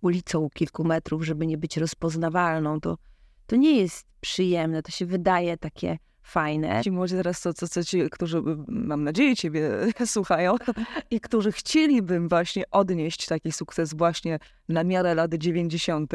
[0.00, 2.80] ulicą kilku metrów, żeby nie być rozpoznawalną.
[2.80, 2.98] To,
[3.46, 6.80] to nie jest przyjemne, to się wydaje takie fajne.
[6.84, 9.70] Ci młodzi teraz, co, co, co ci, którzy, mam nadzieję, ciebie
[10.06, 10.56] słuchają
[11.10, 16.12] i którzy chcieliby właśnie odnieść taki sukces właśnie na miarę lat 90.,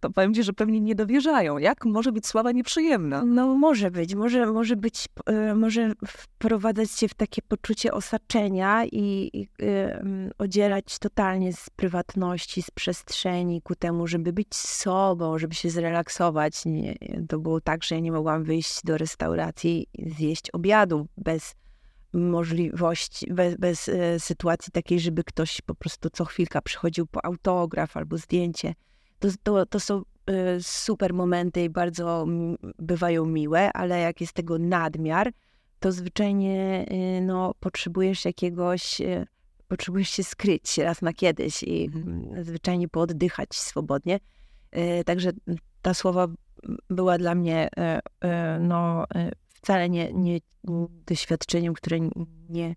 [0.00, 1.58] to powiem ci, że pewnie nie dowierzają.
[1.58, 3.24] Jak może być sława nieprzyjemna?
[3.24, 9.30] No może być, może, może być, e, może wprowadzać się w takie poczucie osaczenia i,
[9.32, 15.70] i y, odzierać totalnie z prywatności, z przestrzeni ku temu, żeby być sobą, żeby się
[15.70, 16.64] zrelaksować.
[16.64, 16.94] Nie,
[17.28, 21.54] to było tak, że ja nie mogłam wyjść do restauracji i zjeść obiadu bez
[22.14, 27.96] możliwości, bez, bez e, sytuacji takiej, żeby ktoś po prostu co chwilka przychodził po autograf
[27.96, 28.74] albo zdjęcie.
[29.18, 32.26] To, to, to są e, super momenty i bardzo
[32.78, 35.32] bywają miłe, ale jak jest tego nadmiar,
[35.80, 39.02] to zwyczajnie e, no, potrzebujesz jakiegoś,
[39.68, 42.44] potrzebujesz się skryć raz na kiedyś i mhm.
[42.44, 44.20] zwyczajnie pooddychać swobodnie.
[45.06, 45.30] Także
[45.82, 46.28] ta słowa
[46.90, 47.68] była dla mnie
[48.60, 49.04] no,
[49.64, 50.38] wcale nie, nie
[51.06, 51.98] doświadczeniem, które
[52.48, 52.76] nie,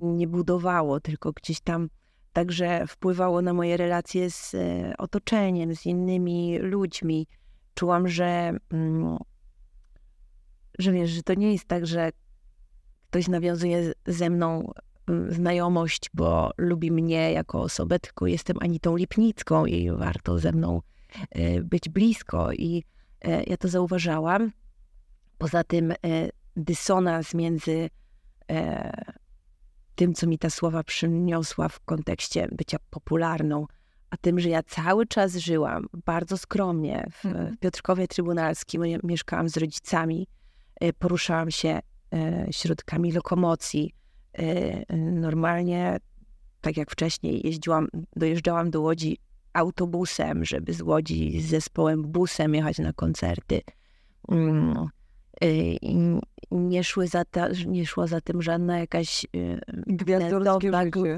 [0.00, 1.88] nie budowało, tylko gdzieś tam
[2.32, 7.26] także wpływało na moje relacje z e, otoczeniem, z innymi ludźmi.
[7.74, 9.16] Czułam, że, mm,
[10.78, 12.10] że wiesz, że to nie jest tak, że
[13.10, 14.72] ktoś nawiązuje ze mną
[15.08, 20.80] mm, znajomość, bo lubi mnie jako osobę, tylko jestem Anitą Lipnicką i warto ze mną
[21.30, 22.52] e, być blisko.
[22.52, 22.84] I
[23.20, 24.52] e, ja to zauważałam.
[25.44, 25.96] Poza tym e,
[26.56, 27.90] dysonans między
[28.50, 28.92] e,
[29.94, 33.66] tym, co mi ta słowa przyniosła w kontekście bycia popularną,
[34.10, 37.56] a tym, że ja cały czas żyłam bardzo skromnie w, mhm.
[37.60, 40.26] Piotrkowie Trybunalskim, mieszkałam z rodzicami,
[40.80, 41.80] e, poruszałam się
[42.50, 43.94] środkami lokomocji.
[45.12, 45.96] Normalnie,
[46.60, 49.18] tak jak wcześniej, jeździłam, dojeżdżałam do Łodzi
[49.52, 53.60] autobusem, żeby z Łodzi z zespołem busem jechać na koncerty.
[54.28, 54.88] Mm,
[56.50, 60.70] nie, szły za ta, nie szła za tym żadna jakaś y, gwiazdorskie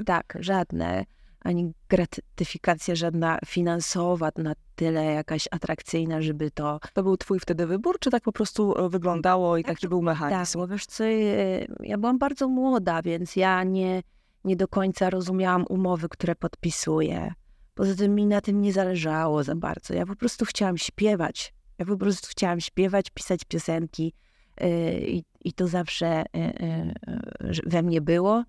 [0.05, 1.05] Tak, żadne.
[1.39, 6.79] Ani gratyfikacja żadna finansowa na tyle jakaś atrakcyjna, żeby to...
[6.93, 10.01] To był twój wtedy wybór, czy tak po prostu e, wyglądało i tak, taki był
[10.01, 10.53] mechanizm?
[10.53, 14.03] Tak, bo wiesz co, y, ja byłam bardzo młoda, więc ja nie,
[14.43, 17.33] nie do końca rozumiałam umowy, które podpisuję.
[17.73, 19.93] Poza tym mi na tym nie zależało za bardzo.
[19.93, 21.53] Ja po prostu chciałam śpiewać.
[21.77, 24.13] Ja po prostu chciałam śpiewać, pisać piosenki
[24.61, 24.65] y,
[25.07, 28.43] i, i to zawsze y, y, we mnie było.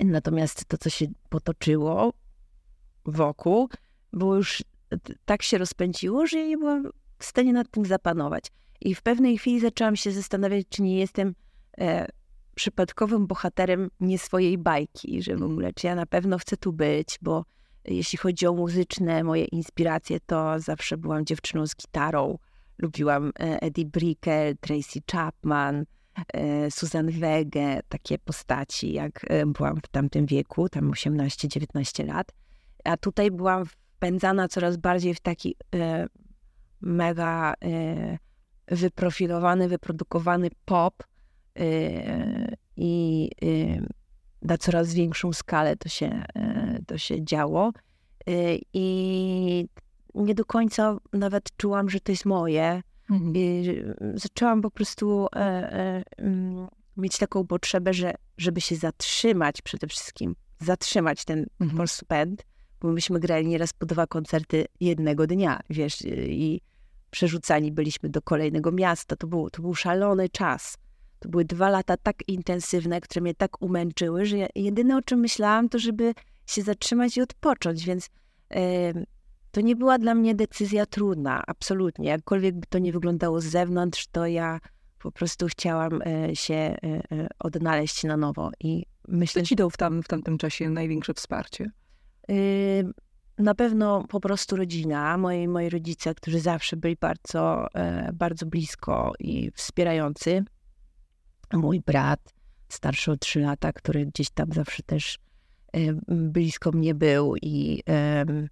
[0.00, 2.12] Natomiast to, co się potoczyło
[3.04, 3.68] wokół,
[4.12, 4.62] było już
[5.24, 8.44] tak się rozpędziło, że ja nie byłam w stanie nad tym zapanować.
[8.80, 11.34] I w pewnej chwili zaczęłam się zastanawiać, czy nie jestem
[11.78, 12.08] e,
[12.54, 15.52] przypadkowym bohaterem nie swojej bajki, że w mhm.
[15.52, 17.44] ogóle, czy ja na pewno chcę tu być, bo
[17.84, 22.38] jeśli chodzi o muzyczne moje inspiracje, to zawsze byłam dziewczyną z gitarą.
[22.78, 25.84] Lubiłam e, Eddie Brickell, Tracy Chapman,
[26.34, 32.32] e, Susan Wege, takie postaci, jak e, byłam w tamtym wieku, tam 18-19 lat.
[32.84, 35.56] A tutaj byłam wpędzana coraz bardziej w taki
[36.80, 37.54] mega
[38.68, 41.02] wyprofilowany, wyprodukowany pop
[42.76, 43.30] i
[44.42, 47.72] na coraz większą skalę to się, e, to się działo.
[48.26, 48.32] E,
[48.72, 49.68] I
[50.14, 52.82] nie do końca nawet czułam, że to jest moje.
[53.10, 53.34] Mhm.
[54.14, 61.24] zaczęłam po prostu e, mm, mieć taką potrzebę, że, żeby się zatrzymać przede wszystkim, zatrzymać
[61.24, 61.88] ten mhm.
[62.08, 62.46] pęd,
[62.80, 66.60] bo myśmy grali nieraz po dwa koncerty jednego dnia, wiesz, i
[67.10, 69.16] przerzucani byliśmy do kolejnego miasta.
[69.16, 70.78] To był, to był szalony czas.
[71.22, 75.68] To były dwa lata tak intensywne, które mnie tak umęczyły, że jedyne o czym myślałam,
[75.68, 76.14] to żeby
[76.46, 78.08] się zatrzymać i odpocząć, więc
[78.50, 78.58] yy,
[79.50, 82.08] to nie była dla mnie decyzja trudna, absolutnie.
[82.08, 84.60] Jakkolwiek by to nie wyglądało z zewnątrz, to ja
[84.98, 89.42] po prostu chciałam yy, się yy, odnaleźć na nowo i myślę...
[89.42, 91.70] Co ci dał w, tam, w tamtym czasie największe wsparcie?
[93.38, 97.66] Na pewno po prostu rodzina, moi, moi rodzice, którzy zawsze byli bardzo,
[98.12, 100.44] bardzo blisko i wspierający
[101.52, 102.34] mój brat,
[102.68, 105.18] starszy o trzy lata, który gdzieś tam zawsze też
[106.08, 108.48] blisko mnie był i um,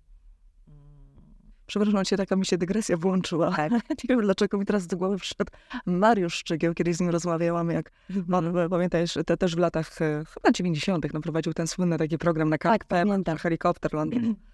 [1.71, 3.57] Przepraszam cię, taka mi się dygresja włączyła.
[3.57, 3.73] Tak.
[3.89, 5.53] Nie wiem, dlaczego mi teraz do głowy przyszedł
[5.87, 6.75] Mariusz Szczygieł.
[6.75, 8.71] Kiedyś z nim rozmawiałam, jak mhm.
[8.71, 11.15] pamiętasz, te, też w latach e, chyba 90.
[11.15, 14.35] No, prowadził ten słynny taki program na KPM, tak, helikopter Londyn.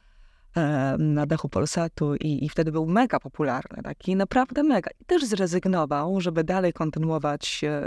[0.99, 4.91] Na dachu Polsatu i, i wtedy był mega popularny, taki naprawdę mega.
[5.01, 7.81] I też zrezygnował, żeby dalej kontynuować e,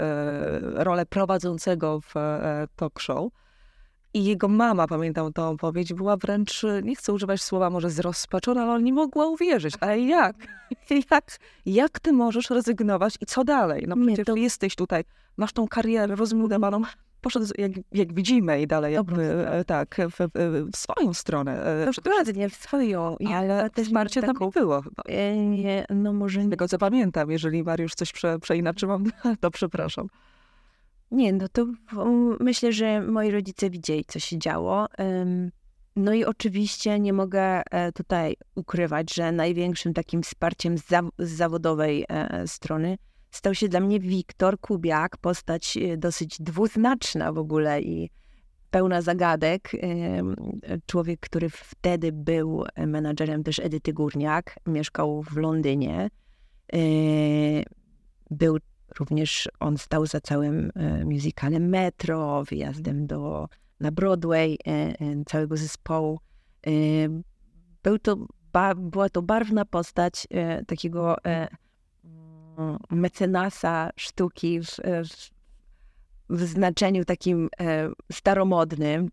[0.60, 3.32] rolę prowadzącego w e, talk show.
[4.14, 8.82] I jego mama, pamiętam tą opowieść, była wręcz, nie chcę używać słowa może zrozpaczona, ale
[8.82, 9.74] nie mogła uwierzyć.
[9.80, 10.36] Ale jak?
[11.10, 11.38] jak?
[11.66, 13.84] Jak ty możesz rezygnować i co dalej?
[13.88, 14.36] No przecież to...
[14.36, 15.04] jesteś tutaj,
[15.36, 16.82] masz tą karierę rozbudowaną,
[17.20, 21.64] poszedł, jak, jak widzimy, i dalej jakby, e, tak, w, w, w, swoją stronę.
[21.64, 23.16] E, dokładnie, w swoją.
[23.34, 24.82] Ale też wsparcie tam nie było.
[25.06, 26.48] E, nie, no może...
[26.48, 29.04] Tego co pamiętam, jeżeli Mariusz coś prze, przeinaczyłam,
[29.40, 30.06] to przepraszam.
[31.10, 31.66] Nie, no to
[32.40, 34.86] myślę, że moi rodzice widzieli, co się działo.
[35.96, 37.62] No i oczywiście nie mogę
[37.94, 40.84] tutaj ukrywać, że największym takim wsparciem z,
[41.18, 42.04] zawodowej
[42.46, 42.96] strony
[43.30, 48.10] stał się dla mnie Wiktor Kubiak, postać e, dosyć dwuznaczna w ogóle i
[48.70, 49.72] pełna zagadek.
[50.86, 56.10] Człowiek, który wtedy był menadżerem też Edyty Górniak, mieszkał w Londynie.
[56.72, 56.78] E,
[58.30, 58.58] był
[58.98, 63.48] również, on stał za całym e, musicalem Metro, wyjazdem do,
[63.80, 64.58] na Broadway
[65.26, 66.20] całego zespołu.
[67.82, 68.16] Był to,
[68.76, 70.26] była to barwna postać
[70.66, 71.16] takiego
[72.90, 74.66] mecenasa sztuki w,
[76.30, 79.10] w, znaczeniu takim e, staromodnym.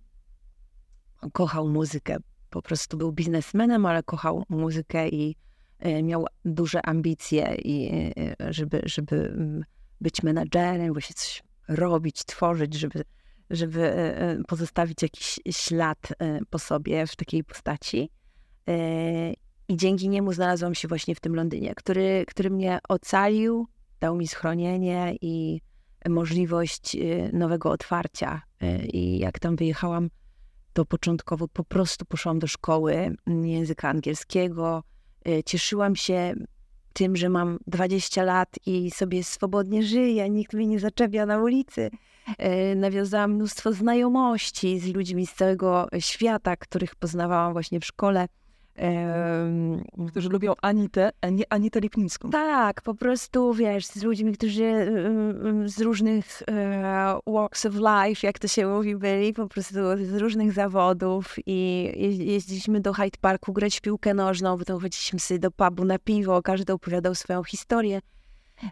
[1.33, 2.17] Kochał muzykę.
[2.49, 5.35] Po prostu był biznesmenem, ale kochał muzykę i
[5.79, 7.89] e, miał duże ambicje, i,
[8.39, 9.63] e, żeby, żeby mm,
[10.01, 13.03] być menadżerem, właśnie coś robić, tworzyć, żeby,
[13.49, 14.13] żeby
[14.47, 16.13] pozostawić jakiś ślad
[16.49, 18.09] po sobie w takiej postaci.
[19.69, 23.67] I dzięki niemu znalazłam się właśnie w tym Londynie, który, który mnie ocalił,
[23.99, 25.61] dał mi schronienie i
[26.09, 28.41] możliwość y, nowego otwarcia.
[28.63, 30.09] Y, I jak tam wyjechałam,
[30.73, 34.83] to początkowo po prostu poszłam do szkoły języka angielskiego.
[35.27, 36.33] Y, cieszyłam się
[36.93, 41.89] tym, że mam 20 lat i sobie swobodnie żyję, nikt mnie nie zaczepia na ulicy.
[42.75, 48.27] Nawiązałam mnóstwo znajomości z ludźmi z całego świata, których poznawałam właśnie w szkole.
[50.07, 52.29] Którzy lubią Anitę, a nie Anitę Lipnicką.
[52.29, 54.91] Tak, po prostu, wiesz, z ludźmi, którzy
[55.65, 60.53] z różnych e, walks of life, jak to się mówi, byli, po prostu z różnych
[60.53, 65.85] zawodów i jeździliśmy do Hyde Parku grać w piłkę nożną, potem chodziliśmy sobie do pubu
[65.85, 68.01] na piwo, każdy opowiadał swoją historię.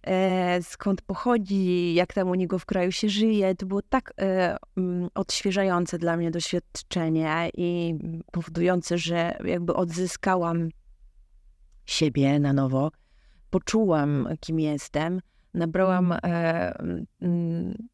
[0.07, 3.55] E, skąd pochodzi, jak tam u niego w kraju się żyje.
[3.55, 7.95] To było tak e, mm, odświeżające dla mnie doświadczenie i
[8.31, 10.69] powodujące, że jakby odzyskałam
[11.85, 12.91] siebie na nowo,
[13.49, 15.21] poczułam, kim jestem,
[15.53, 16.19] nabrałam e,
[17.21, 17.87] mm,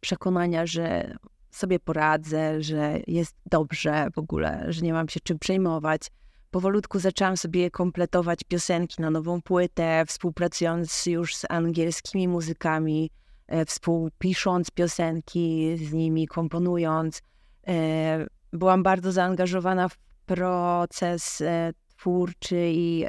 [0.00, 1.16] przekonania, że
[1.50, 6.10] sobie poradzę, że jest dobrze w ogóle, że nie mam się czym przejmować
[6.50, 13.10] powolutku zaczęłam sobie kompletować piosenki na nową płytę, współpracując już z angielskimi muzykami,
[13.46, 17.22] e, współpisząc piosenki z nimi, komponując.
[17.68, 23.04] E, byłam bardzo zaangażowana w proces e, twórczy i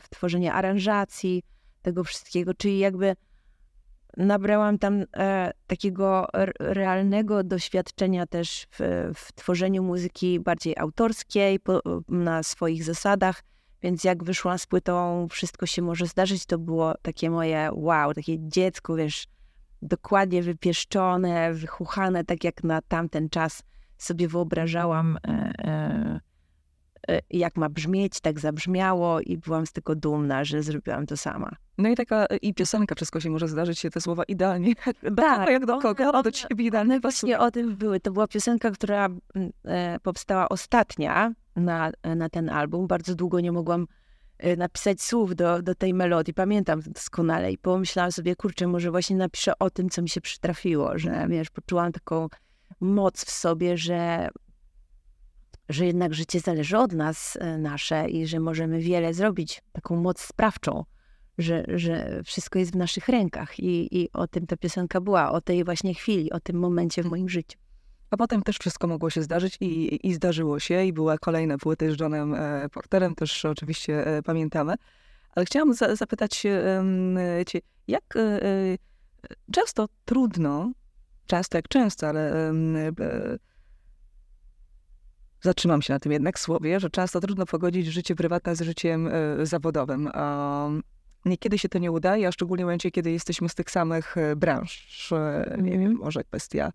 [0.00, 1.42] w tworzenie aranżacji
[1.82, 3.16] tego wszystkiego, czyli jakby
[4.18, 6.26] nabrałam tam e, takiego
[6.58, 13.42] realnego doświadczenia też w, w, tworzeniu muzyki bardziej autorskiej, po, na swoich zasadach.
[13.82, 18.36] Więc jak wyszłam z płytą Wszystko się może zdarzyć, to było takie moje wow, takie
[18.38, 19.26] dziecko, wiesz,
[19.82, 23.62] dokładnie wypieszczone, wychuchane, tak jak na tamten czas
[23.98, 26.20] sobie wyobrażałam, e, e,
[27.30, 31.56] jak ma brzmieć, tak zabrzmiało i byłam z tego dumna, że zrobiłam to sama.
[31.78, 34.74] No i taka e, i piosenka, wszystko się może zdarzyć się te słowa idealnie.
[35.16, 38.00] Tak, jak do kogo, one, do ciebie idealnie Właśnie o tym były.
[38.00, 39.08] To była piosenka, która
[39.64, 42.86] e, powstała ostatnia na, na ten album.
[42.86, 43.86] Bardzo długo nie mogłam
[44.56, 46.34] napisać słów do, do tej melodii.
[46.34, 50.98] Pamiętam doskonale i pomyślałam sobie, kurczę, może właśnie napiszę o tym, co mi się przytrafiło,
[50.98, 52.28] że wiesz, poczułam taką
[52.80, 54.28] moc w sobie, że
[55.68, 60.20] że jednak życie zależy od nas e, nasze i że możemy wiele zrobić, taką moc
[60.20, 60.84] sprawczą,
[61.38, 63.60] że, że wszystko jest w naszych rękach.
[63.60, 67.06] I, I o tym ta piosenka była, o tej właśnie chwili, o tym momencie w
[67.06, 67.58] moim życiu.
[68.10, 71.92] A potem też wszystko mogło się zdarzyć i, i zdarzyło się i była kolejna płyty
[71.92, 74.74] z Johnem e, Porterem, też oczywiście e, pamiętamy.
[75.34, 76.36] Ale chciałam za, zapytać
[77.46, 78.14] cię, jak
[79.52, 80.72] często trudno,
[81.26, 82.52] często jak często, ale
[85.40, 89.46] zatrzymam się na tym jednak słowie, że często trudno pogodzić życie prywatne z życiem y,
[89.46, 90.10] zawodowym.
[91.24, 94.36] Niekiedy się to nie udaje, a szczególnie w momencie, kiedy jesteśmy z tych samych e,
[94.36, 95.12] branż.
[95.12, 95.64] Mm.
[95.64, 96.72] Nie wiem, może kwestia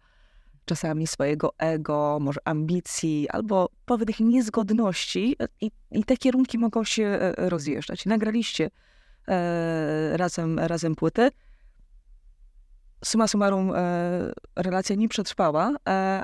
[0.65, 8.05] czasami swojego ego, może ambicji, albo pewnych niezgodności i, i te kierunki mogą się rozjeżdżać.
[8.05, 8.69] Nagraliście
[9.27, 11.31] e, razem, razem płyty.
[13.05, 16.21] Suma summarum, e, relacja nie przetrwała, e,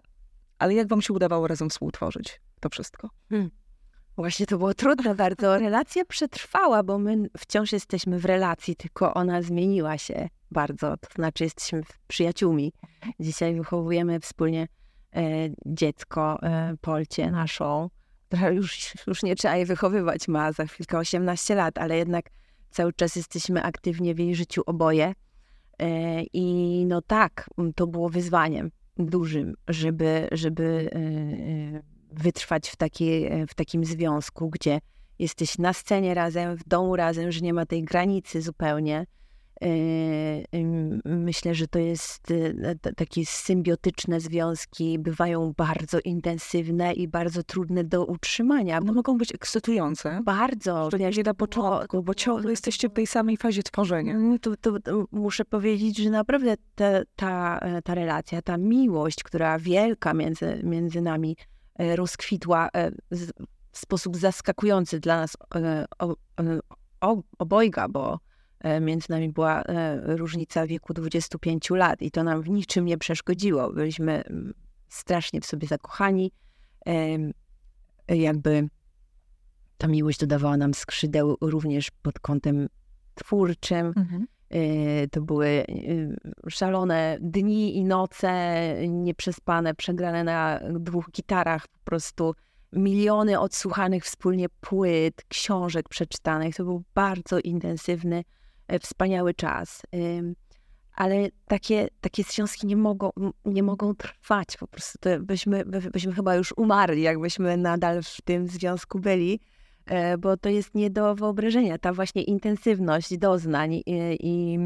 [0.59, 3.09] Ale jak wam się udawało razem współtworzyć to wszystko?
[3.29, 3.51] Hmm.
[4.17, 5.57] Właśnie to było trudne bardzo.
[5.59, 10.97] Relacja przetrwała, bo my wciąż jesteśmy w relacji, tylko ona zmieniła się bardzo.
[10.97, 12.73] To znaczy, jesteśmy przyjaciółmi.
[13.19, 14.67] Dzisiaj wychowujemy wspólnie
[15.15, 15.21] e,
[15.65, 17.89] dziecko, e, Polcie naszą,
[18.27, 22.29] która już, już nie trzeba jej wychowywać, ma za chwilkę 18 lat, ale jednak
[22.71, 25.13] cały czas jesteśmy aktywnie w jej życiu oboje.
[25.79, 28.71] E, I no tak, to było wyzwaniem
[29.05, 31.81] dużym, żeby, żeby e, e,
[32.11, 34.79] wytrwać w, takiej, w takim związku, gdzie
[35.19, 39.05] jesteś na scenie razem, w domu razem, że nie ma tej granicy zupełnie.
[41.05, 42.33] Myślę, że to jest
[42.95, 48.79] takie symbiotyczne związki, bywają bardzo intensywne i bardzo trudne do utrzymania.
[48.79, 50.21] No mogą być ekscytujące.
[50.23, 50.87] Bardzo.
[50.87, 54.13] Szczególnie na początku, bo ciągle jesteście w tej samej fazie tworzenia.
[54.13, 56.85] Mm, to, to, to muszę powiedzieć, że naprawdę ta,
[57.15, 61.37] ta, ta relacja, ta miłość, która wielka między, między nami
[61.79, 62.91] e, rozkwitła e,
[63.71, 65.85] w sposób zaskakujący dla nas e,
[67.39, 68.28] obojga, bo E,
[68.81, 73.73] między nami była e, różnica wieku 25 lat i to nam w niczym nie przeszkodziło.
[73.73, 74.53] Byliśmy mm,
[74.89, 76.31] strasznie w sobie zakochani.
[78.07, 78.69] Jakby
[79.77, 82.69] ta miłość dodawała nam skrzydeł również pod kątem
[83.15, 83.93] twórczym.
[83.97, 84.27] Mhm.
[84.49, 85.65] E, to były
[86.49, 92.35] szalone dni i noce, nieprzespane, przegrane na dwóch gitarach, po prostu
[92.73, 96.55] miliony odsłuchanych wspólnie płyt, książek przeczytanych.
[96.55, 98.38] To był bardzo intensywny E,
[98.81, 99.81] wspaniały czas.
[100.99, 103.09] Ale takie, takie związki nie mogą,
[103.45, 104.57] nie mogą trwać.
[104.57, 109.39] Po prostu to byśmy, byśmy chyba już umarli, jakbyśmy nadal w tym związku byli,
[109.85, 111.77] e, bo to jest nie do wyobrażenia.
[111.77, 113.83] Ta właśnie intensywność doznań i,
[114.19, 114.57] i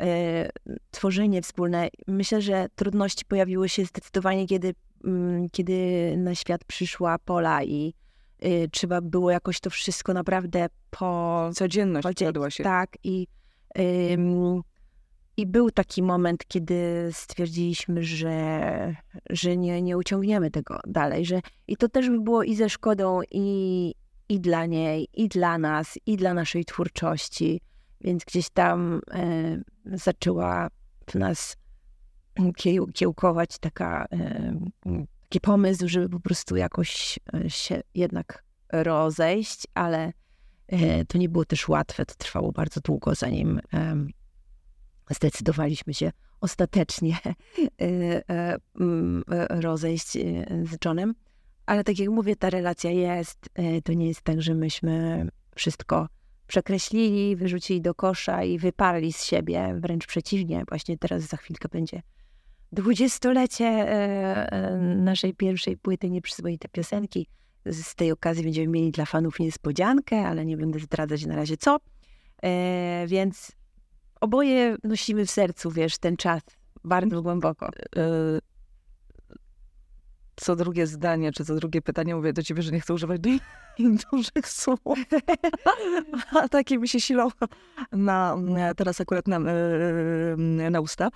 [0.00, 0.48] e,
[0.90, 1.88] tworzenie wspólne.
[2.06, 4.74] Myślę, że trudności pojawiły się zdecydowanie, kiedy,
[5.04, 5.76] mm, kiedy
[6.16, 7.94] na świat przyszła Pola i
[8.46, 11.50] y, trzeba było jakoś to wszystko naprawdę po...
[11.54, 12.64] Codzienność podzielić, się.
[12.64, 13.26] Tak, i,
[15.36, 18.96] i był taki moment, kiedy stwierdziliśmy, że,
[19.30, 23.20] że nie, nie uciągniemy tego dalej, że i to też by było i ze szkodą
[23.30, 23.94] i,
[24.28, 27.60] i dla niej, i dla nas, i dla naszej twórczości,
[28.00, 30.68] więc gdzieś tam e, zaczęła
[31.06, 31.56] w nas
[32.56, 34.54] kieł, kiełkować taka, e,
[35.32, 40.12] taki pomysł, żeby po prostu jakoś e, się jednak rozejść, ale
[40.68, 42.06] e, to nie było też łatwe.
[42.06, 43.60] To trwało bardzo długo, zanim
[45.10, 47.18] zdecydowaliśmy się ostatecznie
[47.80, 50.12] e, mm, rozejść
[50.64, 51.14] z Johnem.
[51.66, 53.48] Ale tak jak mówię, ta relacja jest.
[53.84, 56.08] To nie jest tak, że myśmy wszystko
[56.46, 59.74] przekreślili, wyrzucili do kosza i wyparli z siebie.
[59.80, 62.02] Wręcz przeciwnie, właśnie teraz za chwilkę będzie
[62.72, 63.86] dwudziestolecie
[64.96, 67.28] naszej pierwszej płyty Nieprzyzwoite Piosenki
[67.66, 71.78] z tej okazji będziemy mieli dla fanów niespodziankę, ale nie będę zdradzać na razie co.
[72.42, 73.52] E, więc
[74.20, 76.42] oboje nosimy w sercu, wiesz, ten czas
[76.84, 77.66] bardzo głęboko.
[77.96, 78.38] E,
[80.36, 83.20] co drugie zdanie, czy co drugie pytanie mówię do ciebie, że nie chcę używać
[84.12, 84.98] dużych słów.
[86.42, 87.28] A takie mi się silą
[87.92, 88.36] na,
[88.76, 91.10] teraz akurat na, e, na usta.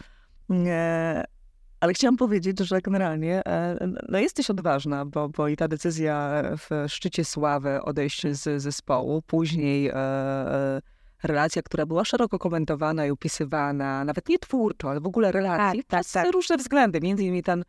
[1.86, 6.84] Ale chciałam powiedzieć, że generalnie e, no jesteś odważna, bo, bo i ta decyzja w
[6.88, 10.82] szczycie sławy odejść z zespołu, później e, e,
[11.22, 16.04] relacja, która była szeroko komentowana i opisywana, nawet nie twórczo, ale w ogóle relacji, tak,
[16.04, 16.32] tak, tak.
[16.32, 17.64] różne względy, między innymi ten,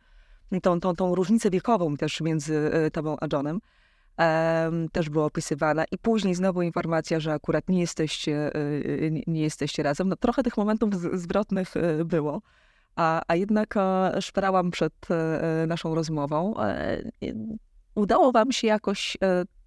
[0.62, 3.60] tą, tą, tą różnicę wiekową też między tobą a Johnem.
[4.18, 8.50] Um, też była opisywana i później znowu informacja, że akurat nie jesteście,
[9.26, 10.08] nie jesteście razem.
[10.08, 12.40] No, trochę tych momentów zwrotnych było
[12.98, 16.54] a, a jednak e, szperałam przed e, naszą rozmową.
[16.60, 17.02] E,
[17.94, 19.16] udało wam się jakoś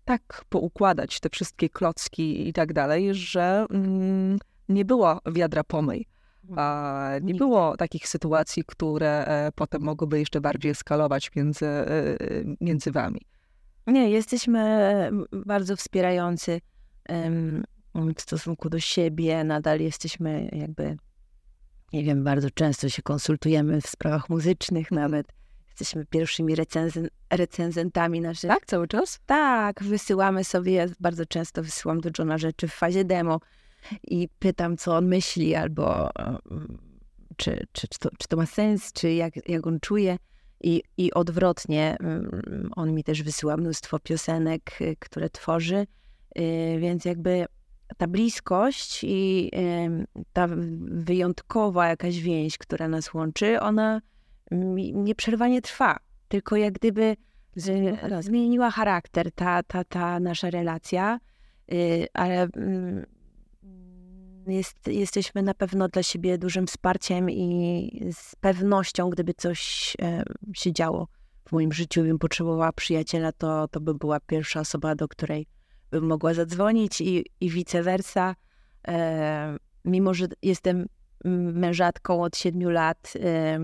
[0.05, 6.07] tak poukładać te wszystkie klocki i tak dalej, że mm, nie było wiadra pomyj.
[7.21, 9.25] Nie było takich sytuacji, które
[9.55, 11.67] potem mogłyby jeszcze bardziej eskalować między,
[12.61, 13.21] między wami.
[13.87, 16.61] Nie, jesteśmy bardzo wspierający
[18.15, 19.43] w stosunku do siebie.
[19.43, 20.97] Nadal jesteśmy jakby
[21.93, 25.27] nie wiem, bardzo często się konsultujemy w sprawach muzycznych nawet.
[25.69, 28.49] Jesteśmy pierwszymi recenzen recenzentami naszych.
[28.49, 29.19] Tak, cały czas?
[29.25, 33.39] Tak, wysyłamy sobie, ja bardzo często wysyłam do Johna rzeczy w fazie demo
[34.03, 36.09] i pytam, co on myśli, albo
[36.51, 36.77] mm,
[37.37, 40.17] czy, czy, czy, to, czy to ma sens, czy jak, jak on czuje.
[40.63, 45.87] I, I odwrotnie, mm, on mi też wysyła mnóstwo piosenek, y, które tworzy,
[46.37, 47.45] y, więc jakby
[47.97, 49.51] ta bliskość i
[50.33, 50.47] ta
[50.81, 54.01] wyjątkowa jakaś więź, która nas łączy, ona
[54.93, 55.97] nieprzerwanie trwa.
[56.27, 57.15] tylko jak gdyby
[57.55, 61.19] z, zmieniła charakter ta, ta, ta nasza relacja,
[61.73, 63.05] y, ale mm,
[64.47, 70.23] jest, jesteśmy na pewno dla siebie dużym wsparciem i z pewnością, gdyby coś e,
[70.53, 71.07] się działo
[71.47, 75.47] w moim życiu, bym potrzebowała przyjaciela, to, to by była pierwsza osoba, do której
[75.91, 78.35] bym mogła zadzwonić i, i vice versa.
[78.87, 80.85] E, mimo, że jestem
[81.53, 83.59] mężatką od siedmiu lat e,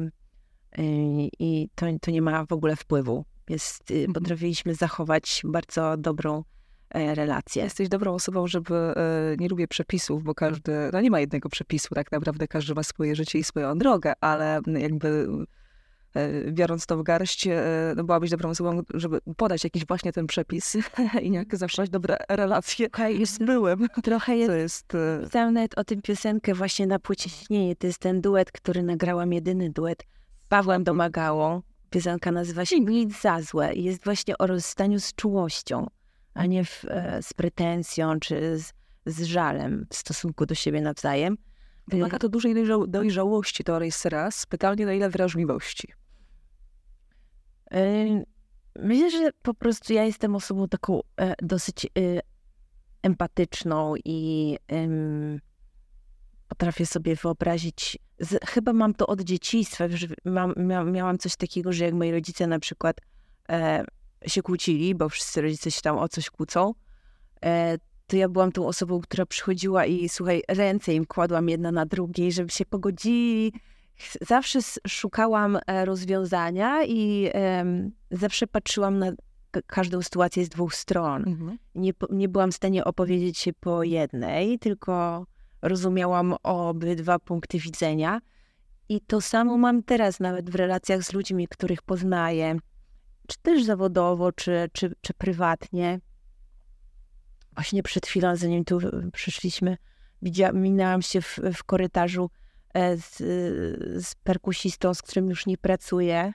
[1.39, 3.25] i to, to nie ma w ogóle wpływu.
[3.49, 4.13] Jest, y, mhm.
[4.13, 6.43] potrafiliśmy zachować bardzo dobrą
[6.89, 7.63] E, relacje.
[7.63, 11.95] Jesteś dobrą osobą, żeby, e, nie lubię przepisów, bo każdy, no nie ma jednego przepisu,
[11.95, 15.45] tak naprawdę każdy ma swoje życie i swoją drogę, ale jakby e,
[16.51, 17.47] biorąc to w garść,
[17.95, 20.78] no byłabyś dobrą osobą, żeby podać jakiś właśnie ten przepis
[21.22, 23.88] i jak zawsze dobre relacje okay, z byłym.
[24.03, 24.93] Trochę jest, to jest...
[25.24, 27.76] Pisałam nawet o tym piosenkę właśnie na płycie Śnieje.
[27.76, 30.03] To jest ten duet, który nagrałam, jedyny duet
[30.45, 31.62] z Pawłem Domagałą.
[31.89, 35.88] Piosenka nazywa się Nic za złe i jest właśnie o rozstaniu z czułością
[36.38, 38.74] a nie w, e, z pretensją czy z,
[39.05, 41.38] z żalem w stosunku do siebie nawzajem.
[41.88, 42.55] Wymaga to dużej
[42.88, 44.45] dojrzałości, to jest raz.
[44.45, 45.88] Pytanie, na ile wrażliwości?
[47.71, 48.05] E,
[48.79, 51.88] myślę, że po prostu ja jestem osobą taką e, dosyć
[53.01, 54.57] empatyczną i
[56.47, 60.53] potrafię sobie wyobrazić, z, chyba mam to od dzieciństwa, że mam,
[60.91, 63.01] miałam coś takiego, że jak moi rodzice na przykład
[64.25, 66.73] się kłócili, bo wszyscy rodzice się tam o coś kłócą,
[67.45, 67.77] e,
[68.08, 72.32] to ja byłam tą osobą, która przychodziła i słuchaj, ręce im kładłam jedna na drugiej,
[72.32, 73.53] żeby się pogodzili.
[74.28, 79.12] Zawsze szukałam e, rozwiązania i um, zawsze patrzyłam na
[79.66, 81.28] każdą sytuację z dwóch stron.
[81.28, 81.58] Mhm.
[81.76, 85.26] Nie, nie byłam w stanie opowiedzieć się po jednej, tylko
[85.62, 88.20] rozumiałam obydwa punkty widzenia.
[88.89, 92.60] I to samo mam teraz, nawet w relacjach z ludźmi, których poznaję
[93.28, 95.99] czy też zawodowo, czy, czy, czy prywatnie.
[97.58, 98.80] Właśnie przed chwilą, zanim tu
[99.14, 99.78] przyszliśmy,
[100.22, 102.30] widziałam, minęłam się w, w korytarzu
[102.74, 103.18] e, z,
[104.05, 106.34] z perkusistą, z którym już nie pracuję,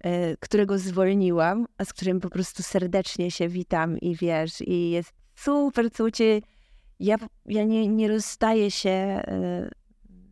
[0.00, 5.12] e, którego zwolniłam, a z którym po prostu serdecznie się witam i wiesz, i jest
[5.34, 6.46] super, co ciebie.
[7.00, 9.70] Ja, ja nie, nie rozstaję się e,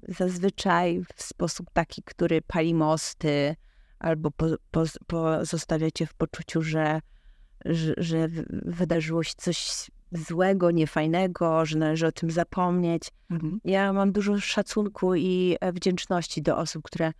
[0.08, 3.56] zazwyczaj w sposób taki, który pali mosty,
[3.98, 7.00] albo po, po, pozostawiacie w poczuciu, że,
[7.64, 13.02] że, że wydarzyło się coś złego, niefajnego, że należy o tym zapomnieć.
[13.30, 13.60] Mhm.
[13.64, 17.12] Ja mam dużo szacunku i e, wdzięczności do osób, które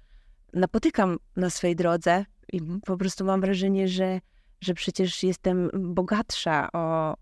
[0.53, 2.81] napotykam na swojej drodze i mhm.
[2.81, 4.21] po prostu mam wrażenie, że,
[4.61, 7.15] że przecież jestem bogatsza o,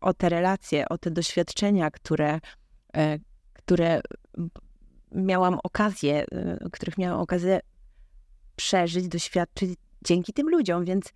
[0.00, 2.40] o te relacje, o te doświadczenia, które,
[2.96, 3.18] e,
[3.52, 4.00] które
[5.12, 7.60] miałam okazję, e, których miałam okazję
[8.56, 11.12] przeżyć, doświadczyć dzięki tym ludziom, więc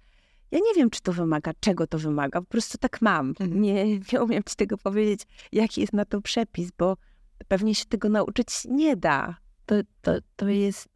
[0.51, 2.40] ja nie wiem, czy to wymaga, czego to wymaga.
[2.40, 3.28] Po prostu tak mam.
[3.28, 3.61] Mhm.
[3.61, 5.20] Nie, nie umiem ci tego powiedzieć,
[5.53, 6.96] jaki jest na to przepis, bo
[7.48, 9.36] pewnie się tego nauczyć nie da.
[9.66, 10.88] To, to, to jest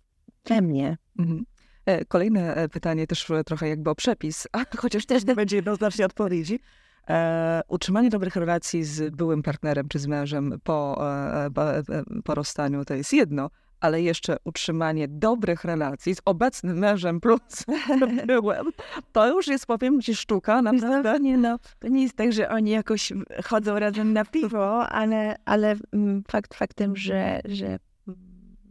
[0.45, 0.99] we mnie.
[1.19, 1.45] Mhm.
[1.87, 6.07] E, kolejne e, pytanie też trochę jakby o przepis, a chociaż też nie będzie jednoznacznie
[6.07, 6.61] odpowiedzi.
[7.09, 11.83] E, utrzymanie dobrych relacji z byłym partnerem czy z mężem po, e, e,
[12.25, 13.51] po rozstaniu to jest jedno,
[13.85, 17.65] ale jeszcze utrzymanie dobrych relacji z obecnym mężem plus
[18.27, 18.67] byłem,
[19.13, 21.21] to już jest, powiem ci, sztuka, naprawdę.
[21.21, 23.13] Nie, no, to nie jest tak, że oni jakoś
[23.45, 27.79] chodzą razem na piwo, ale, ale mm, fakt faktem, że, że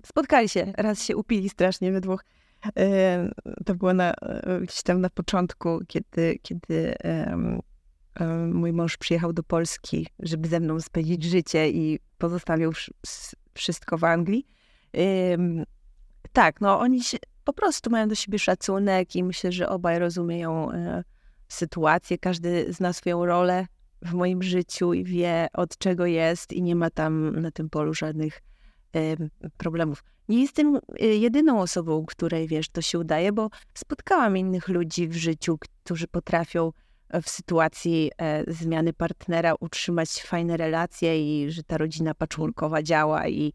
[0.05, 2.23] spotkali się, raz się upili strasznie we dwóch.
[3.65, 4.13] To było na,
[4.61, 6.95] gdzieś tam na początku, kiedy, kiedy
[8.53, 12.71] mój mąż przyjechał do Polski, żeby ze mną spędzić życie i pozostawił
[13.53, 14.47] wszystko w Anglii
[16.33, 20.71] tak, no oni się, po prostu mają do siebie szacunek i myślę, że obaj rozumieją
[20.71, 21.03] e,
[21.47, 22.17] sytuację.
[22.17, 23.67] Każdy zna swoją rolę
[24.01, 27.93] w moim życiu i wie od czego jest i nie ma tam na tym polu
[27.93, 28.41] żadnych
[29.57, 30.03] problemów.
[30.29, 35.15] Nie jestem e, jedyną osobą, której wiesz, to się udaje, bo spotkałam innych ludzi w
[35.15, 36.71] życiu, którzy potrafią
[37.09, 38.11] e, w sytuacji
[38.47, 43.53] zmiany partnera utrzymać fajne relacje i że ta rodzina patchworkowa działa i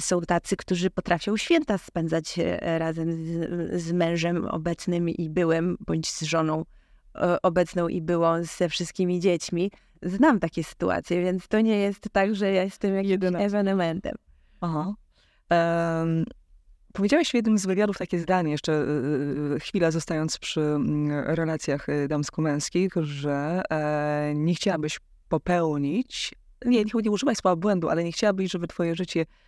[0.00, 6.10] są tacy, którzy potrafią święta spędzać e, razem z, z mężem obecnym i byłym, bądź
[6.10, 6.64] z żoną
[7.14, 9.70] e, obecną i byłą ze wszystkimi dziećmi.
[10.02, 14.14] Znam takie sytuacje, więc to nie jest tak, że ja jestem jakimś ewenementem.
[14.60, 14.94] Aha.
[15.50, 16.24] Um,
[16.92, 18.72] powiedziałeś w jednym z wywiadów takie zdanie, jeszcze
[19.56, 26.34] y, chwilę zostając przy mm, relacjach damsko-męskich, że e, nie chciałabyś popełnić,
[26.64, 29.45] nie, nie, nie używasz słowa błędu, ale nie chciałabyś, żeby twoje życie E,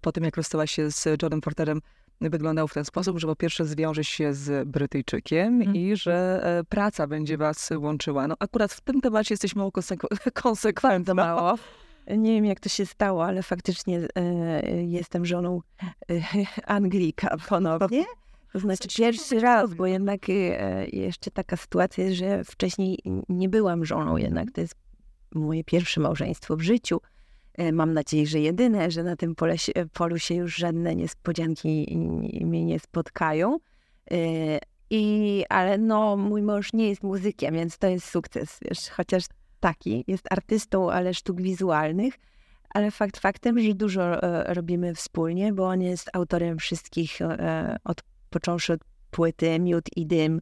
[0.00, 1.80] po tym jak rozstałaś się z Johnem Porterem,
[2.20, 5.76] wyglądał w ten sposób, że po pierwsze zwiąże się z Brytyjczykiem mm.
[5.76, 8.28] i że e, praca będzie was łączyła.
[8.28, 11.14] No akurat w tym temacie jesteś mało konseku- konsekwentna.
[11.14, 11.54] Mało.
[12.16, 15.60] Nie wiem, jak to się stało, ale faktycznie e, jestem żoną
[16.10, 16.20] e,
[16.66, 18.04] Anglika ponownie.
[18.52, 24.16] To znaczy pierwszy raz, bo jednak e, jeszcze taka sytuacja, że wcześniej nie byłam żoną,
[24.16, 24.74] jednak to jest
[25.34, 27.00] moje pierwsze małżeństwo w życiu.
[27.56, 29.54] E, mam nadzieję, że jedyne, że na tym pole,
[29.92, 31.98] polu się już żadne niespodzianki
[32.44, 33.58] mnie nie spotkają.
[34.10, 34.16] E,
[34.90, 39.24] I, ale no, mój mąż nie jest muzykiem, więc to jest sukces, wiesz, chociaż
[39.60, 42.14] taki, jest artystą, ale sztuk wizualnych,
[42.70, 47.18] ale fakt faktem, że dużo e, robimy wspólnie, bo on jest autorem wszystkich,
[47.84, 48.80] od, począwszy od
[49.10, 50.40] płyty Miód i Dym,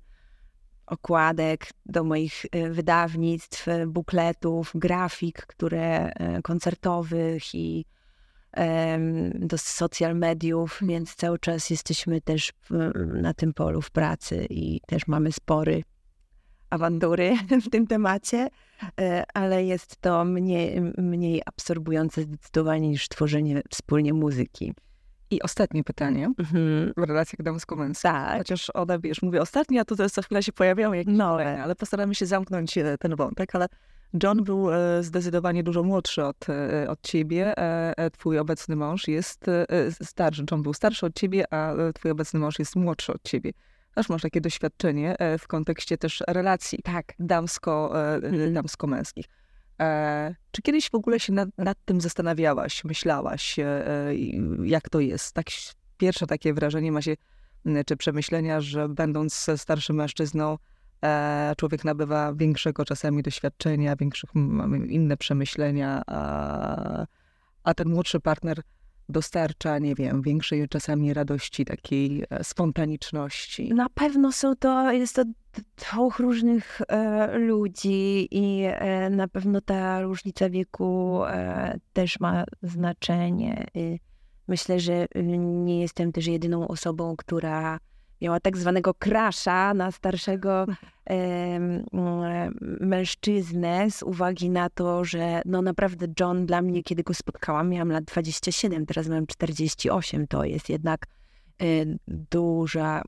[0.87, 7.85] okładek do moich e, wydawnictw, e, bukletów, grafik, które e, koncertowych i
[9.35, 12.53] do social mediów, więc cały czas jesteśmy też
[13.15, 15.83] na tym polu w pracy i też mamy spory
[16.71, 18.49] awantury w tym temacie,
[19.35, 24.75] ale jest to mniej, mniej absorbujące zdecydowanie niż tworzenie wspólnie muzyki.
[25.35, 26.93] I ostatnie pytanie mhm.
[26.97, 28.03] w relacjach damsko-męskich.
[28.03, 28.39] Tak.
[28.39, 31.31] Chociaż one, wiesz, mówię ostatnie, a to za chwilę się pojawiają jakieś no.
[31.31, 33.67] kolejne, ale postaramy się zamknąć e, ten wątek, ale
[34.23, 37.55] John był e, zdecydowanie dużo młodszy od, e, od ciebie.
[38.13, 39.47] Twój obecny mąż jest
[40.03, 40.45] starszy.
[40.51, 43.53] John był starszy od ciebie, a twój obecny mąż jest młodszy od ciebie.
[43.95, 47.13] Aż masz takie doświadczenie w kontekście też relacji tak.
[47.19, 48.55] damsko, mhm.
[48.55, 49.25] damsko-męskich.
[49.81, 54.15] E, czy kiedyś w ogóle się nad, nad tym zastanawiałaś, myślałaś, e, e,
[54.65, 55.33] jak to jest?
[55.33, 55.47] Tak,
[55.97, 57.15] pierwsze takie wrażenie ma się,
[57.87, 60.59] czy przemyślenia, że będąc starszym mężczyzną,
[61.57, 64.31] człowiek nabywa większego czasami doświadczenia, większych,
[64.89, 67.07] inne przemyślenia, a,
[67.65, 68.63] a ten młodszy partner
[69.09, 73.75] dostarcza, nie wiem, większej czasami radości, takiej spontaniczności.
[73.75, 75.25] Na pewno są to, jest to
[75.77, 83.67] dwóch różnych e, ludzi i e, na pewno ta różnica wieku e, też ma znaczenie.
[84.49, 85.07] myślę, że
[85.39, 87.79] nie jestem też jedyną osobą, która
[88.25, 90.67] miała tak zwanego krasza na starszego
[92.81, 97.93] mężczyznę z uwagi na to, że no naprawdę John dla mnie, kiedy go spotkałam, miałam
[97.93, 101.07] lat 27, teraz mam 48, to jest jednak
[101.63, 101.65] e,
[102.09, 103.03] duża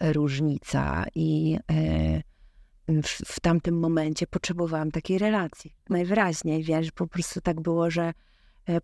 [0.00, 5.74] różnica i e, w, w tamtym momencie potrzebowałam takiej relacji.
[5.88, 8.12] Najwyraźniej, wiesz, po prostu tak było, że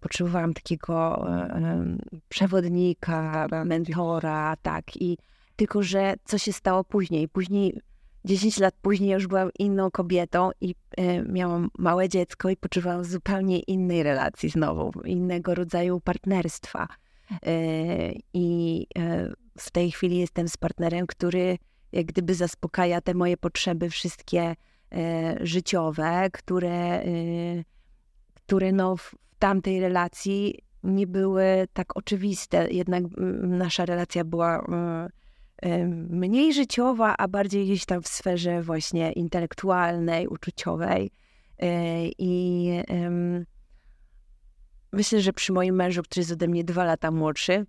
[0.00, 1.96] potrzebowałam takiego e,
[2.28, 4.96] przewodnika, mentora, tak.
[4.96, 5.18] I
[5.56, 7.28] tylko, że co się stało później?
[7.28, 7.80] Później,
[8.24, 10.74] 10 lat później już byłam inną kobietą i
[11.28, 16.88] miałam małe dziecko i potrzebowałam zupełnie innej relacji znowu, innego rodzaju partnerstwa.
[18.34, 18.86] I
[19.58, 21.58] w tej chwili jestem z partnerem, który
[21.92, 24.56] jak gdyby zaspokaja te moje potrzeby wszystkie
[24.92, 27.04] e, życiowe, które, e,
[28.34, 28.96] które no
[29.38, 32.70] tamtej relacji nie były tak oczywiste.
[32.70, 33.04] Jednak
[33.42, 35.08] nasza relacja była e,
[35.62, 41.10] e, mniej życiowa, a bardziej gdzieś tam w sferze właśnie intelektualnej, uczuciowej.
[41.58, 41.68] E,
[42.18, 42.70] I
[44.92, 47.66] myślę, że przy moim mężu, który jest ode mnie dwa lata młodszy,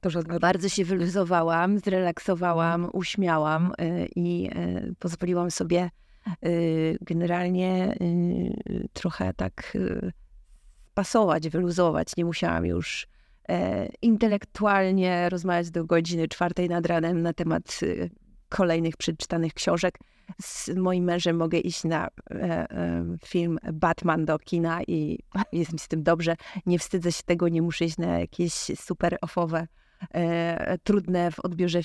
[0.00, 0.40] to żadne...
[0.40, 2.90] Bardzo się wyluzowałam, zrelaksowałam, mhm.
[2.94, 5.90] uśmiałam y, i y, pozwoliłam sobie
[7.00, 7.96] generalnie
[8.92, 9.76] trochę tak
[10.98, 12.16] pasować, wyluzować.
[12.16, 13.06] Nie musiałam już
[13.48, 17.80] e, intelektualnie rozmawiać do godziny czwartej nad ranem na temat
[18.48, 19.98] kolejnych przeczytanych książek.
[20.42, 25.18] Z moim mężem mogę iść na e, e, film Batman do kina i
[25.52, 26.36] jest mi z tym dobrze.
[26.66, 29.66] Nie wstydzę się tego, nie muszę iść na jakieś super ofowe
[30.14, 31.82] e, trudne w odbiorze e,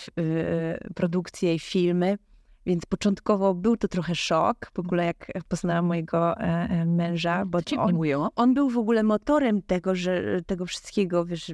[0.95, 2.17] produkcje i filmy.
[2.65, 7.59] Więc początkowo był to trochę szok, w ogóle jak poznałam mojego e, e męża, bo
[7.77, 7.95] on,
[8.35, 11.51] on był w ogóle motorem tego, że tego wszystkiego, wiesz,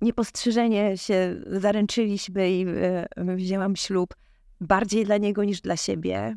[0.00, 3.06] niepostrzeżenie się zaręczyliśmy i e,
[3.36, 4.14] wzięłam ślub
[4.60, 6.36] bardziej dla niego niż dla siebie,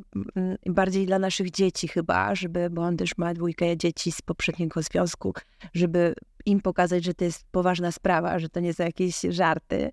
[0.66, 5.34] bardziej dla naszych dzieci chyba, żeby, bo on też ma dwójkę dzieci z poprzedniego związku,
[5.74, 6.16] żeby
[6.46, 9.92] im pokazać, że to jest poważna sprawa, że to nie są jakieś żarty.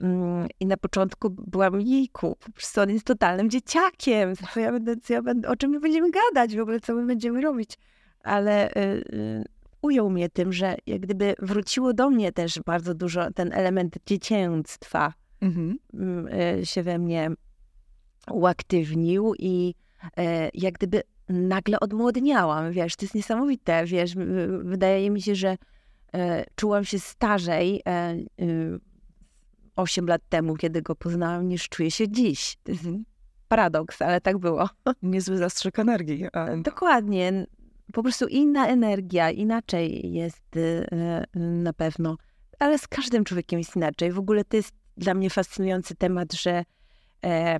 [0.00, 4.36] Mm, I na początku byłam jejku, po prostu on jest totalnym dzieciakiem.
[4.36, 7.06] Co ja będę, co ja będę, o czym my będziemy gadać w ogóle, co my
[7.06, 7.78] będziemy robić.
[8.22, 9.44] Ale y, y,
[9.82, 15.12] ujął mnie tym, że jak gdyby wróciło do mnie też bardzo dużo ten element dziecięctwa
[15.40, 15.78] mhm.
[16.60, 17.30] y, się we mnie
[18.30, 19.74] uaktywnił i
[20.16, 24.14] e, jak gdyby nagle odmłodniałam, wiesz, to jest niesamowite, wiesz,
[24.62, 25.56] wydaje mi się, że
[26.14, 28.16] e, czułam się starzej e,
[29.78, 32.56] 8 lat temu, kiedy go poznałam, niż czuję się dziś.
[32.68, 33.04] Mhm.
[33.48, 34.68] paradoks, ale tak było.
[35.02, 36.26] Niezły zastrzyk energii.
[36.32, 37.46] A, Dokładnie.
[37.92, 40.86] Po prostu inna energia, inaczej jest y,
[41.36, 42.16] y, na pewno.
[42.58, 44.12] Ale z każdym człowiekiem jest inaczej.
[44.12, 46.64] W ogóle to jest dla mnie fascynujący temat, że
[47.24, 47.58] e,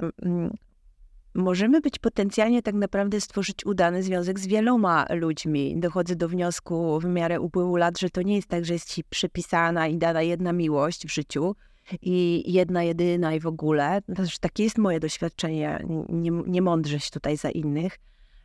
[1.35, 5.81] możemy być potencjalnie tak naprawdę stworzyć udany związek z wieloma ludźmi.
[5.81, 9.05] Dochodzę do wniosku w miarę upływu lat, że to nie jest tak, że jest ci
[9.05, 11.55] przypisana i dana jedna miłość w życiu
[12.03, 14.01] i jedna, jedyna i w ogóle.
[14.17, 15.85] Też takie jest moje doświadczenie.
[16.09, 16.63] Nie, nie
[16.99, 17.99] się tutaj za innych.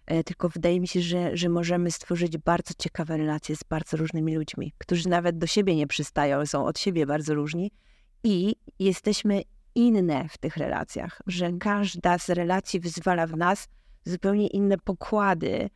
[0.06, 4.36] E, Tylko wydaje mi się, że, że możemy stworzyć bardzo ciekawe relacje z bardzo różnymi
[4.36, 7.72] ludźmi, którzy nawet do siebie nie przystają, są od siebie bardzo różni
[8.24, 9.42] i jesteśmy
[9.76, 13.68] inne w tych relacjach, że każda z relacji wyzwala w nas
[14.06, 15.70] zupełnie inne pokłady,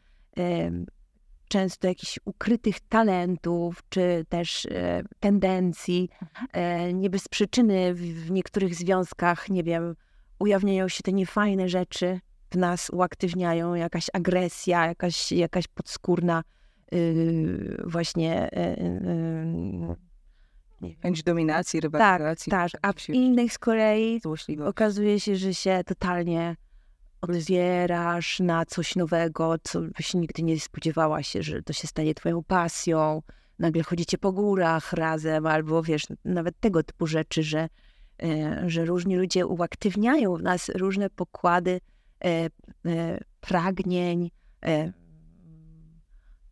[1.47, 6.09] często jakichś ukrytych talentów, czy też e, tendencji.
[6.53, 9.95] E, nie bez przyczyny w, niektórych związkach, nie wiem,
[10.39, 12.19] ujawniają się te niefajne rzeczy,
[12.51, 16.43] w nas uaktywniają jakaś agresja, jakaś, jakaś podskórna
[16.91, 19.95] yy, właśnie yy,
[20.81, 20.95] yy.
[21.01, 22.49] Chęć dominacji, rywalizacji.
[22.51, 24.21] tak, a w innych z kolei
[24.65, 26.55] okazuje się, że się totalnie
[27.21, 32.43] otwierasz na coś nowego, co byś nigdy nie spodziewała się, że to się stanie twoją
[32.43, 33.21] pasją.
[33.59, 37.69] Nagle chodzicie po górach razem, albo wiesz, nawet tego typu rzeczy, że,
[38.23, 41.79] e, że różni ludzie uaktywniają w nas różne pokłady
[42.25, 42.49] e,
[42.85, 44.31] e, pragnień,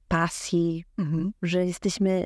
[0.08, 1.34] pasji, Mhm.
[1.42, 2.26] że jesteśmy,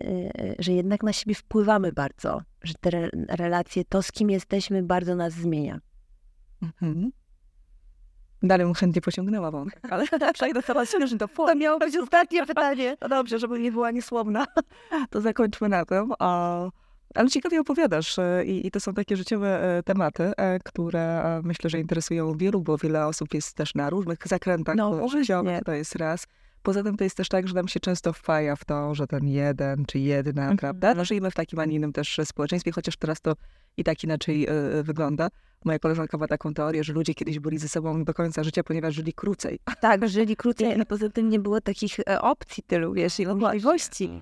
[0.59, 5.15] że jednak na siebie wpływamy bardzo, że te re- relacje, to z kim jesteśmy, bardzo
[5.15, 5.79] nas zmienia.
[6.61, 7.11] Mhm.
[8.43, 12.97] Dalej bym chętnie pociągnęła wątek, ale przejdę teraz już do To miało być ostatnie pytanie.
[13.01, 14.45] No dobrze, żeby nie była niesłowna,
[15.09, 16.13] to zakończmy na tym.
[16.19, 16.59] A,
[17.15, 21.69] ale ciekawie opowiadasz e, i, i to są takie życiowe e, tematy, e, które myślę,
[21.69, 25.95] że interesują wielu, bo wiele osób jest też na różnych zakrętach No, życiowych, to jest
[25.95, 26.27] raz.
[26.63, 29.27] Poza tym to jest też tak, że nam się często wpaja w to, że ten
[29.27, 30.57] jeden czy jedna, Mhm.
[30.57, 30.93] prawda?
[30.93, 33.33] No, żyjemy w takim, a nie innym też społeczeństwie, chociaż teraz to
[33.79, 35.29] i tak inaczej e, wygląda.
[35.65, 38.95] Moja koleżanka ma taką teorię, że ludzie kiedyś byli ze sobą do końca życia, ponieważ
[38.95, 39.59] żyli krócej.
[39.81, 44.21] Tak, żyli krócej, a poza tym nie było takich e, opcji tylu, wiesz, i możliwości.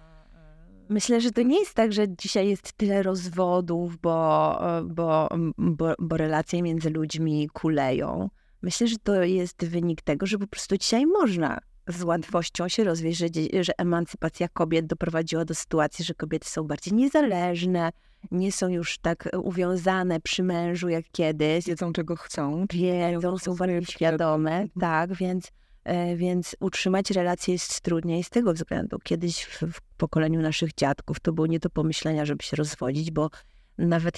[0.89, 5.93] Myślę, że to nie jest tak, że dzisiaj jest tyle rozwodów, bo, e, bo, bo,
[5.99, 8.29] bo relacje między ludźmi kuleją.
[8.61, 13.19] Myślę, że to jest wynik tego, że po prostu dzisiaj można z łatwością się rozwieść,
[13.19, 13.27] że,
[13.61, 17.91] że emancypacja kobiet doprowadziła do sytuacji, że kobiety są bardziej niezależne,
[18.31, 21.65] nie są już tak uwiązane przy mężu jak kiedyś.
[21.65, 22.65] Wiedzą, czego chcą.
[23.11, 25.51] wiedzą, są bardziej świadome, tak, więc,
[25.83, 28.97] e, więc utrzymać relacje jest trudniej z tego względu.
[29.03, 33.29] Kiedyś w, w pokoleniu naszych dziadków to było nie do pomyślenia, żeby się rozwodzić, bo
[33.77, 34.17] nawet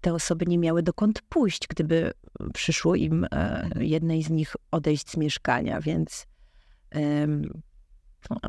[0.00, 2.12] te osoby nie miały dokąd pójść, gdyby
[2.54, 6.26] przyszło im e, jednej z nich odejść z mieszkania, więc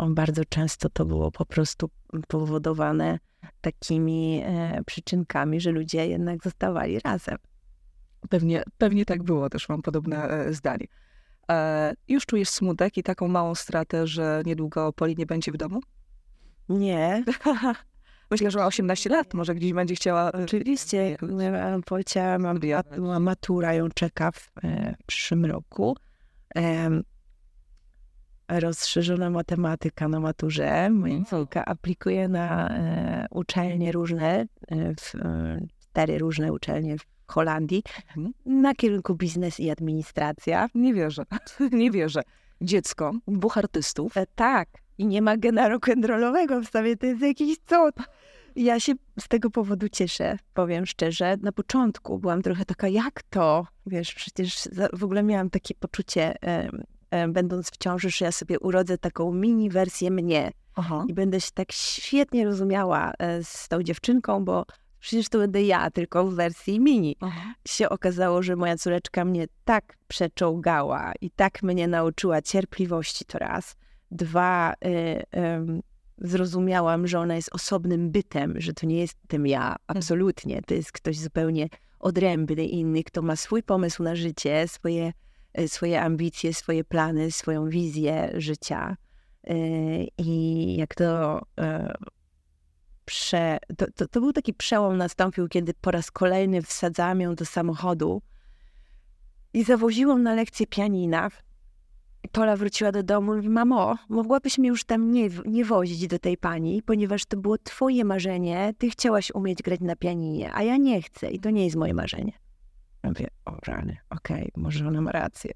[0.09, 1.89] bardzo często to było po prostu
[2.27, 3.19] powodowane
[3.61, 7.37] takimi e, przyczynkami, że ludzie jednak zostawali razem.
[8.29, 10.87] Pewnie, pewnie tak było, też mam podobne e, zdanie.
[11.51, 15.79] E, już czujesz smutek i taką małą stratę, że niedługo Poli nie będzie w domu?
[16.69, 17.23] Nie,
[18.31, 20.31] Myślę, że ma 18 lat, może gdzieś będzie chciała...
[20.31, 21.17] oczywiście.
[21.85, 24.51] Polcia ma, matura ją czeka w
[25.05, 25.97] przyszłym roku.
[28.47, 30.89] Rozszerzona matematyka na maturze.
[30.89, 37.83] Moja córka aplikuje na e, uczelnie różne, e, w, e, cztery różne uczelnie w Holandii,
[38.07, 38.33] Mhm.
[38.45, 40.67] na kierunku biznes i administracja.
[40.75, 41.23] Nie wierzę,
[41.71, 42.21] nie wierzę.
[42.61, 44.17] Dziecko, dwóch artystów.
[44.17, 47.95] E, tak, i nie ma gena rock'n'rollowego w sobie, to jest jakiś cud.
[48.55, 51.37] Ja się z tego powodu cieszę, powiem szczerze.
[51.41, 53.67] Na początku byłam trochę taka, jak to?
[53.85, 56.35] Wiesz, przecież w ogóle miałam takie poczucie,
[57.27, 61.05] będąc w ciąży, że ja sobie urodzę taką mini wersję mnie Aha.
[61.07, 64.65] i będę się tak świetnie rozumiała e, z tą dziewczynką, bo
[64.99, 67.53] przecież to będę ja, tylko w wersji mini Aha.
[67.67, 73.75] się okazało, że moja córeczka mnie tak przeczołgała i tak mnie nauczyła cierpliwości to raz.
[74.11, 75.81] Dwa, y, ym,
[76.17, 80.61] zrozumiałam, że ona jest osobnym bytem, że to nie jestem ja, absolutnie.
[80.61, 85.13] To jest ktoś zupełnie odrębny, inny, kto ma swój pomysł na życie, swoje, y,
[85.67, 88.97] swoje ambicje, swoje plany, swoją wizję życia.
[89.49, 91.43] Y, I jak to y,
[93.05, 93.57] prze...
[93.77, 98.21] To, to, to był taki przełom nastąpił, kiedy po raz kolejny wsadzałam ją do samochodu
[99.53, 101.29] i zawoziłam na lekcję pianina.
[102.31, 106.19] Tola wróciła do domu i mówi, mamo, mogłabyś mnie już tam nie, nie wozić do
[106.19, 110.77] tej pani, ponieważ to było twoje marzenie, ty chciałaś umieć grać na pianinie, a ja
[110.77, 112.44] nie chcę i to nie jest moje marzenie.
[113.05, 115.51] Mówię, o rany, okej, okay, może ona ma rację.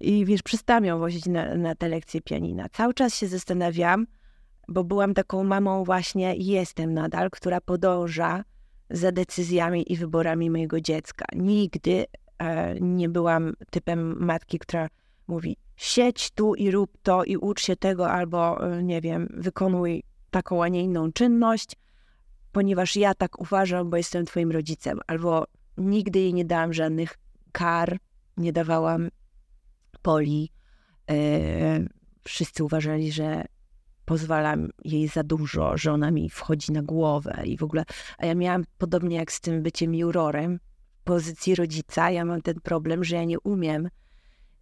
[0.00, 2.68] I wiesz, przestałam ją wozić na, na te lekcje pianina.
[2.68, 4.06] Cały czas się zastanawiam,
[4.68, 8.44] bo byłam taką mamą właśnie i jestem nadal, która podąża
[8.90, 11.24] za decyzjami i wyborami mojego dziecka.
[11.36, 12.04] Nigdy
[12.38, 14.88] e, nie byłam typem matki, która
[15.28, 20.02] mówi siedź tu i rób to i ucz się tego albo, e, nie wiem, wykonuj
[20.30, 21.76] taką, a nie inną czynność,
[22.52, 25.00] ponieważ ja tak uważam, bo jestem twoim rodzicem.
[25.06, 27.18] Albo nigdy jej nie dałam żadnych
[27.52, 27.98] kar,
[28.36, 29.08] nie dawałam
[30.02, 30.50] poli.
[31.10, 31.14] E,
[32.24, 33.44] wszyscy uważali, że
[34.04, 37.84] pozwalam jej za dużo, że ona mi wchodzi na głowę i w ogóle.
[38.18, 40.60] A ja miałam podobnie jak z tym byciem jurorem
[41.00, 43.88] w pozycji rodzica, ja mam ten problem, że ja nie umiem.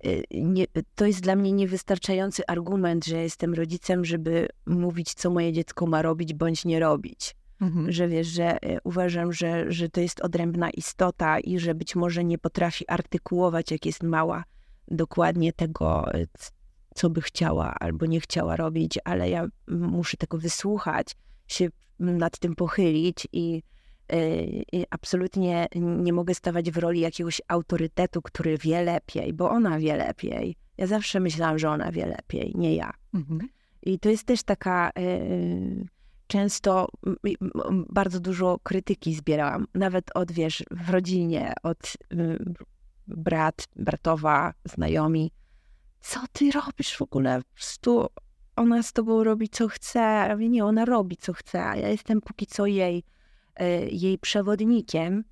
[0.06, 5.52] Y, nie, to jest dla mnie niewystarczający argument, że jestem rodzicem, żeby mówić, co moje
[5.52, 7.36] dziecko ma robić bądź nie robić.
[7.60, 7.92] Mhm.
[7.92, 12.24] Że wiesz, że y, uważam, że, że to jest odrębna istota i że być może
[12.24, 14.44] nie potrafi artykułować, jak jest mała,
[14.88, 16.28] dokładnie tego, y,
[16.94, 22.54] co by chciała albo nie chciała robić, ale ja muszę tego wysłuchać, się nad tym
[22.54, 23.62] pochylić i,
[24.12, 29.78] y, i, absolutnie nie mogę stawać w roli jakiegoś autorytetu, który wie lepiej, bo ona
[29.78, 30.56] wie lepiej.
[30.78, 32.92] Ja zawsze myślałam, że ona wie lepiej, nie ja.
[33.14, 33.48] Mhm.
[33.82, 34.90] I to jest też taka.
[34.98, 35.99] Y,
[36.30, 36.88] często
[37.88, 42.38] bardzo dużo krytyki zbierałam, nawet od, wiesz, w rodzinie, od y,
[43.06, 45.32] brat, bratowa, znajomi,
[46.00, 47.38] co ty robisz w ogóle?
[47.38, 48.06] Po prostu
[48.56, 49.98] ona z tobą robi co chce.
[49.98, 53.04] Ja mówię, nie, ona robi co chce, a ja jestem póki co jej,
[53.56, 55.24] e, jej przewodnikiem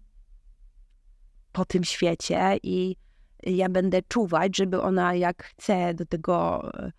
[1.53, 2.97] po tym świecie i
[3.43, 6.93] ja będę czuwać, żeby ona jak chce do tego e,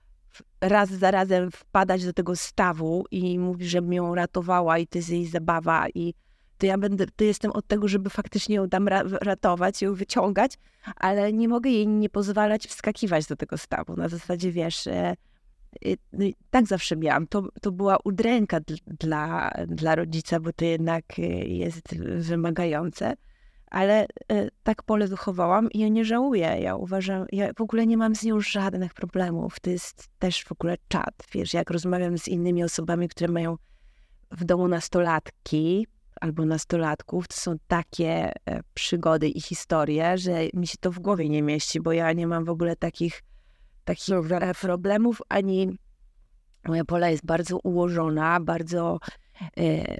[0.61, 5.09] raz za razem wpadać do tego stawu i mówi, żebym ją ratowała i to jest
[5.09, 6.13] jej zabawa i
[6.57, 8.87] to ja będę, to jestem od tego, żeby faktycznie ją tam
[9.21, 10.53] ratować, ją wyciągać,
[10.95, 13.95] ale nie mogę jej nie pozwalać wskakiwać do tego stawu.
[13.95, 15.15] Na zasadzie, wiesz, e,
[16.13, 17.27] no tak zawsze miałam.
[17.27, 23.13] To, to była udręka dla, dla rodzica, bo to jednak e, jest wymagające.
[23.69, 26.57] Ale e, tak pole wychowałam i ja nie żałuję.
[26.61, 29.59] Ja uważam, ja w ogóle nie mam z nią żadnych problemów.
[29.59, 31.13] To jest też w ogóle czat.
[31.33, 33.55] Wiesz, jak rozmawiam z innymi osobami, które mają
[34.31, 35.87] w domu nastolatki,
[36.21, 41.29] albo nastolatków, to są takie e, przygody i historie, że mi się to w głowie
[41.29, 43.23] nie mieści, bo ja nie mam w ogóle takich,
[43.85, 44.15] takich
[44.61, 45.77] problemów, ani
[46.67, 49.28] moja pola jest bardzo ułożona, bardzo, e,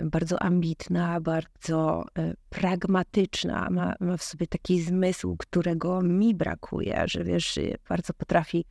[0.04, 7.24] bardzo ambitna, bardzo e, pragmatyczna, ma, ma w sobie taki zmysł, którego mi brakuje, że
[7.24, 7.60] wiesz,
[7.90, 8.66] bardzo potrafi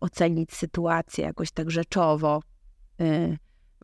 [0.00, 2.42] ocenić sytuację jakoś tak rzeczowo,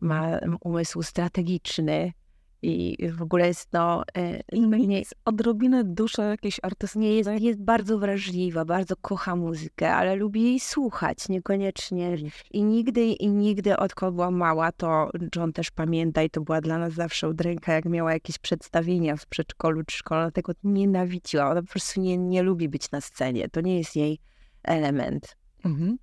[0.01, 2.13] ma umysł strategiczny,
[2.61, 4.03] i w ogóle jest to...
[4.17, 7.09] E, nie, jest odrobinę dusza jakiejś artystycznej.
[7.09, 12.17] Nie, jest, jest bardzo wrażliwa, bardzo kocha muzykę, ale lubi jej słuchać, niekoniecznie.
[12.51, 16.77] I nigdy, i nigdy odkąd była mała, to John też pamięta i to była dla
[16.77, 21.49] nas zawsze udręka, jak miała jakieś przedstawienia w przedszkolu czy szkole, dlatego nienawidziła.
[21.49, 23.49] Ona po prostu nie, nie lubi być na scenie.
[23.49, 24.19] To nie jest jej
[24.63, 25.37] element.
[25.65, 25.97] Mhm.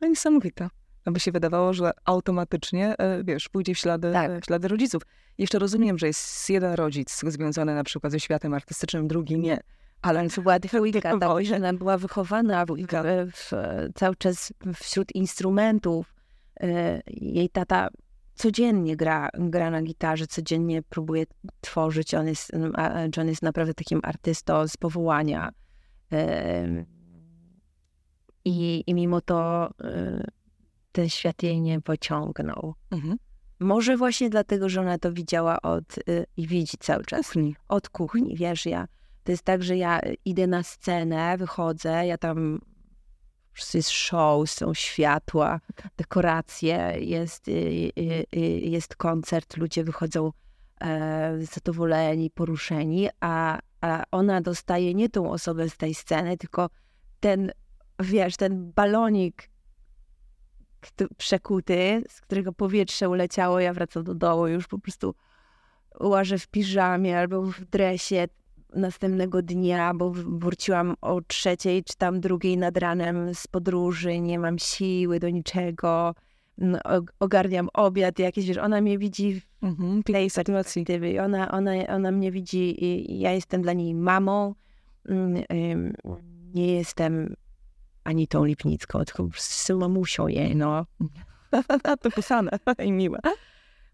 [0.00, 0.70] No niesamowita
[1.04, 4.42] aby się wydawało, że automatycznie, e, wiesz, pójdzie w ślady, tak.
[4.42, 5.02] w ślady rodziców.
[5.38, 9.60] Jeszcze rozumiem, że jest jeden rodzic związany na przykład ze światem artystycznym, drugi nie.
[10.02, 12.76] Ale to była dwójka, ta ona była wychowana w,
[13.32, 13.52] w,
[13.94, 16.14] cały czas wśród instrumentów.
[16.60, 17.88] E, jej tata
[18.34, 21.24] codziennie gra, gra na gitarze, codziennie próbuje
[21.60, 22.14] tworzyć.
[22.14, 22.52] On jest,
[23.16, 25.50] John jest naprawdę takim artystą z powołania.
[26.12, 26.84] E,
[28.44, 29.70] I, i mimo to
[30.92, 32.74] ten świat jej nie pociągnął.
[32.90, 33.16] Mhm.
[33.60, 37.26] Może właśnie dlatego, że ona to widziała od y, i widzi cały czas.
[37.26, 37.56] Kuchni.
[37.68, 38.88] Od kuchni, wiesz, ja.
[39.24, 42.60] To jest tak, że ja idę na scenę, wychodzę, ja tam
[43.74, 45.60] jest show, są światła,
[45.96, 50.32] dekoracje, jest, y, y, y, jest koncert, ludzie wychodzą
[50.80, 56.70] e, zadowoleni, poruszeni, a, a ona dostaje nie tą osobę z tej sceny, tylko
[57.20, 57.52] ten,
[58.00, 59.51] wiesz, ten balonik
[61.16, 63.60] przekuty, z którego powietrze uleciało.
[63.60, 65.14] Ja wracam do domu już po prostu
[66.00, 68.28] łażę w piżamie albo w dresie
[68.74, 74.58] następnego dnia, bo wróciłam o trzeciej czy tam drugiej nad ranem z podróży, nie mam
[74.58, 76.14] siły do niczego,
[76.58, 76.78] no,
[77.20, 81.18] ogarniam obiad jakiś, wiesz, ona mnie widzi w mhm, tej.
[81.18, 84.54] Ona, ona, ona mnie widzi i ja jestem dla niej mamą,
[85.08, 85.42] mm,
[86.54, 87.34] nie jestem
[88.04, 90.86] Anitą Lipnicką, tylko z mamusią jej, no.
[92.02, 92.50] to pisane
[92.84, 93.18] i miłe.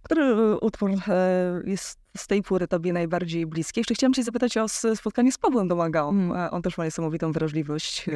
[0.03, 3.81] Który utwór e, jest z tej pory tobie najbardziej bliski?
[3.81, 6.11] Jeszcze chciałam cię zapytać o spotkanie z Pawłem Domagałą.
[6.11, 6.49] Mm.
[6.51, 8.13] On też ma niesamowitą wrażliwość e,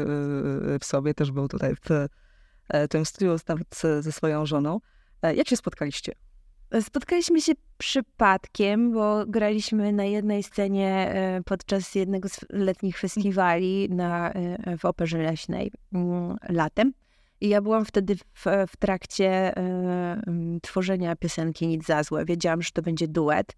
[0.78, 2.08] w sobie, też był tutaj w
[2.88, 3.36] tym studiu
[4.00, 4.80] ze swoją żoną.
[5.34, 6.12] Jak się spotkaliście?
[6.80, 14.32] Spotkaliśmy się przypadkiem, bo graliśmy na jednej scenie e, podczas jednego z letnich festiwali na,
[14.32, 16.92] e, w Operze Leśnej mm, latem.
[17.40, 22.24] I ja byłam wtedy w, w trakcie y, tworzenia piosenki Nic za złe.
[22.24, 23.56] Wiedziałam, że to będzie duet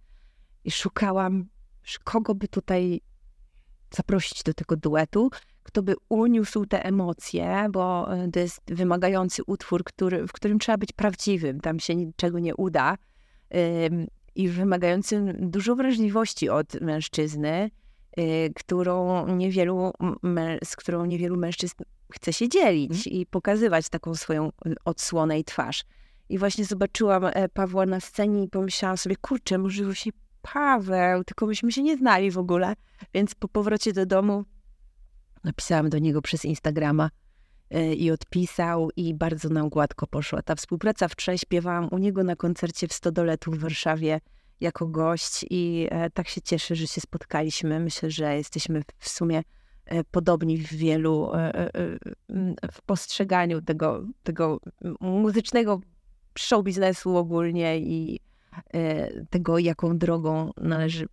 [0.64, 1.48] i szukałam,
[2.04, 3.00] kogo by tutaj
[3.90, 5.30] zaprosić do tego duetu,
[5.64, 10.78] kto by uniósł te emocje, bo e, to jest wymagający utwór, który, w którym trzeba
[10.78, 12.96] być prawdziwym, tam się niczego nie uda
[14.34, 17.70] i wymagającym dużo wrażliwości od mężczyzny,
[18.18, 19.92] y, którą niewielu,
[20.64, 21.76] z którą niewielu mężczyzn
[22.12, 23.20] chce się dzielić mm.
[23.20, 24.50] i pokazywać taką swoją
[24.84, 25.84] odsłonę i twarz.
[26.28, 30.12] I właśnie zobaczyłam e, Pawła na scenie i pomyślałam sobie, kurczę, może właśnie
[30.42, 32.74] Paweł, tylko myśmy się nie znali w ogóle.
[33.14, 34.44] Więc po powrocie do domu
[35.44, 37.10] napisałam do niego przez Instagrama
[37.70, 41.08] e, i odpisał i bardzo nam gładko poszła ta współpraca.
[41.08, 44.20] Wczoraj śpiewałam u niego na koncercie w Stodoletu w Warszawie
[44.60, 47.80] jako gość i e, tak się cieszę, że się spotkaliśmy.
[47.80, 49.42] Myślę, że jesteśmy w sumie
[49.84, 51.30] e, podobni w wielu,
[52.72, 54.60] w postrzeganiu tego, tego
[55.00, 55.80] muzycznego
[56.38, 58.20] show biznesu ogólnie i
[59.30, 61.06] tego, jaką drogą należy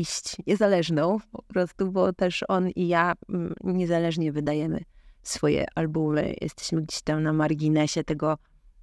[0.00, 4.80] iść niezależną po prostu, bo też on i ja mm, niezależnie wydajemy
[5.22, 6.34] swoje albumy.
[6.40, 8.38] Jesteśmy gdzieś tam na marginesie tego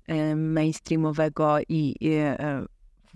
[0.08, 2.66] e, mainstreamowego i, e,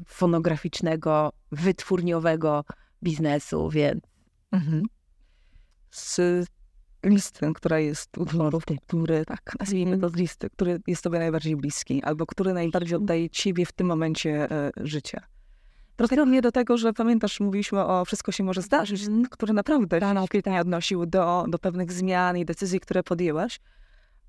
[0.06, 2.64] fonograficznego, wytwórniowego
[3.04, 4.04] biznesu, więc...
[4.52, 4.84] Mhm.
[5.92, 6.20] Z
[7.04, 12.04] listy, która jest utworów, który, tak, nazwijmy to z listy, który jest tobie najbardziej bliski,
[12.04, 15.33] albo który najbardziej oddaje ciebie w tym momencie e, życia.
[16.08, 19.26] Trochę mnie do tego, że pamiętasz, mówiliśmy o Wszystko się może zdarzyć, mm.
[19.26, 23.60] który naprawdę Rano świetnie odnosił do, do pewnych zmian i decyzji, które podjęłaś.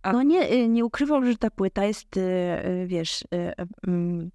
[0.02, 0.12] A...
[0.12, 3.24] No nie, y, nie ukrywam, że ta płyta jest, y, y, wiesz,
[3.86, 4.30] mm,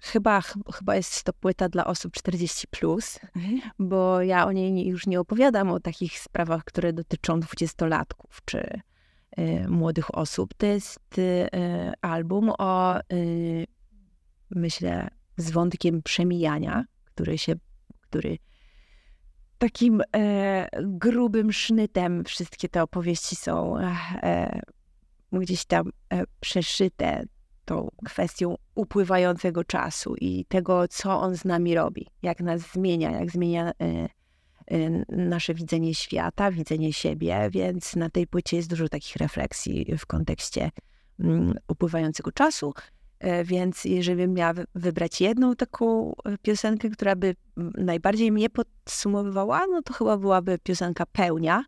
[0.00, 0.40] chyba,
[0.74, 3.60] chyba jest to płyta dla osób 40+, plus, mhm.
[3.78, 8.80] bo ja o niej już nie opowiadam, o takich sprawach, które dotyczą dwudziestolatków czy
[9.68, 10.54] młodych osób.
[10.54, 11.00] To jest
[12.02, 13.00] album o,
[14.50, 17.54] myślę, z wątkiem przemijania, który się,
[18.00, 18.38] który
[19.58, 24.60] takim e, grubym sznytem wszystkie te opowieści są e,
[25.32, 27.24] gdzieś tam e, przeszyte
[27.64, 33.30] tą kwestią upływającego czasu i tego, co on z nami robi, jak nas zmienia, jak
[33.30, 34.08] zmienia e,
[34.70, 40.06] e, nasze widzenie świata, widzenie siebie, więc na tej płycie jest dużo takich refleksji w
[40.06, 40.70] kontekście
[41.20, 42.74] mm, upływającego czasu.
[43.24, 47.36] E, więc jeżeli bym miała wybrać jedną taką e, piosenkę, która by
[47.74, 51.64] najbardziej mnie podsumowywała, no to chyba byłaby piosenka Pełnia,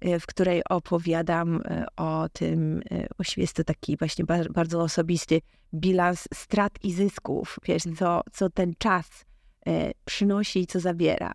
[0.00, 1.62] e, w której opowiadam
[1.96, 2.82] o tym,
[3.16, 5.40] właściwie jest to taki właśnie bardzo osobisty
[5.74, 9.24] bilans strat i zysków, wiesz, co, co ten czas
[10.04, 11.32] przynosi i co zabiera.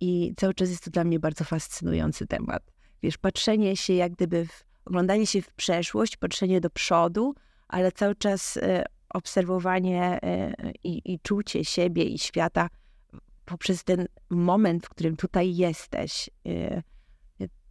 [0.00, 2.62] I cały czas jest to dla mnie bardzo fascynujący temat.
[3.02, 7.34] Wiesz, patrzenie się jak gdyby, w, oglądanie się w przeszłość, patrzenie do przodu,
[7.68, 10.54] ale cały czas e, obserwowanie e,
[10.84, 12.68] i, i czucie siebie i świata
[13.44, 16.30] poprzez ten moment, w którym tutaj jesteś.
[16.46, 16.82] E,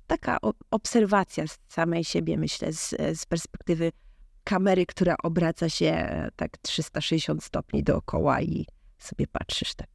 [0.07, 0.37] taka
[0.71, 2.89] obserwacja samej siebie, myślę, z,
[3.19, 3.91] z perspektywy
[4.43, 8.65] kamery, która obraca się tak 360 stopni dookoła i
[8.97, 9.87] sobie patrzysz tak.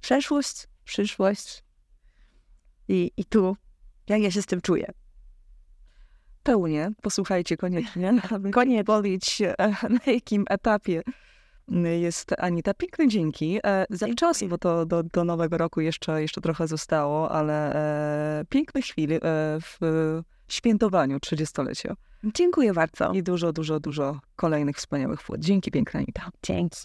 [0.00, 1.64] Przeszłość, przyszłość.
[2.88, 3.56] I, i tu,
[4.08, 4.92] jak ja się z tym czuję
[6.42, 6.90] pełnię.
[7.02, 8.14] Posłuchajcie koniecznie,
[8.52, 9.54] koniecznie powiedzieć, e,
[9.90, 11.02] na jakim etapie
[12.00, 12.74] jest Anita.
[12.74, 17.30] Piękne dzięki e, za czas, bo to do, do nowego roku jeszcze, jeszcze trochę zostało,
[17.30, 19.20] ale e, piękne chwile
[19.60, 19.78] w
[20.48, 21.94] świętowaniu 30-lecia.
[22.24, 23.12] Dziękuję bardzo.
[23.12, 25.40] I dużo, dużo, dużo kolejnych wspaniałych płyt.
[25.40, 26.30] Dzięki piękna Anita.
[26.42, 26.80] Dzięki.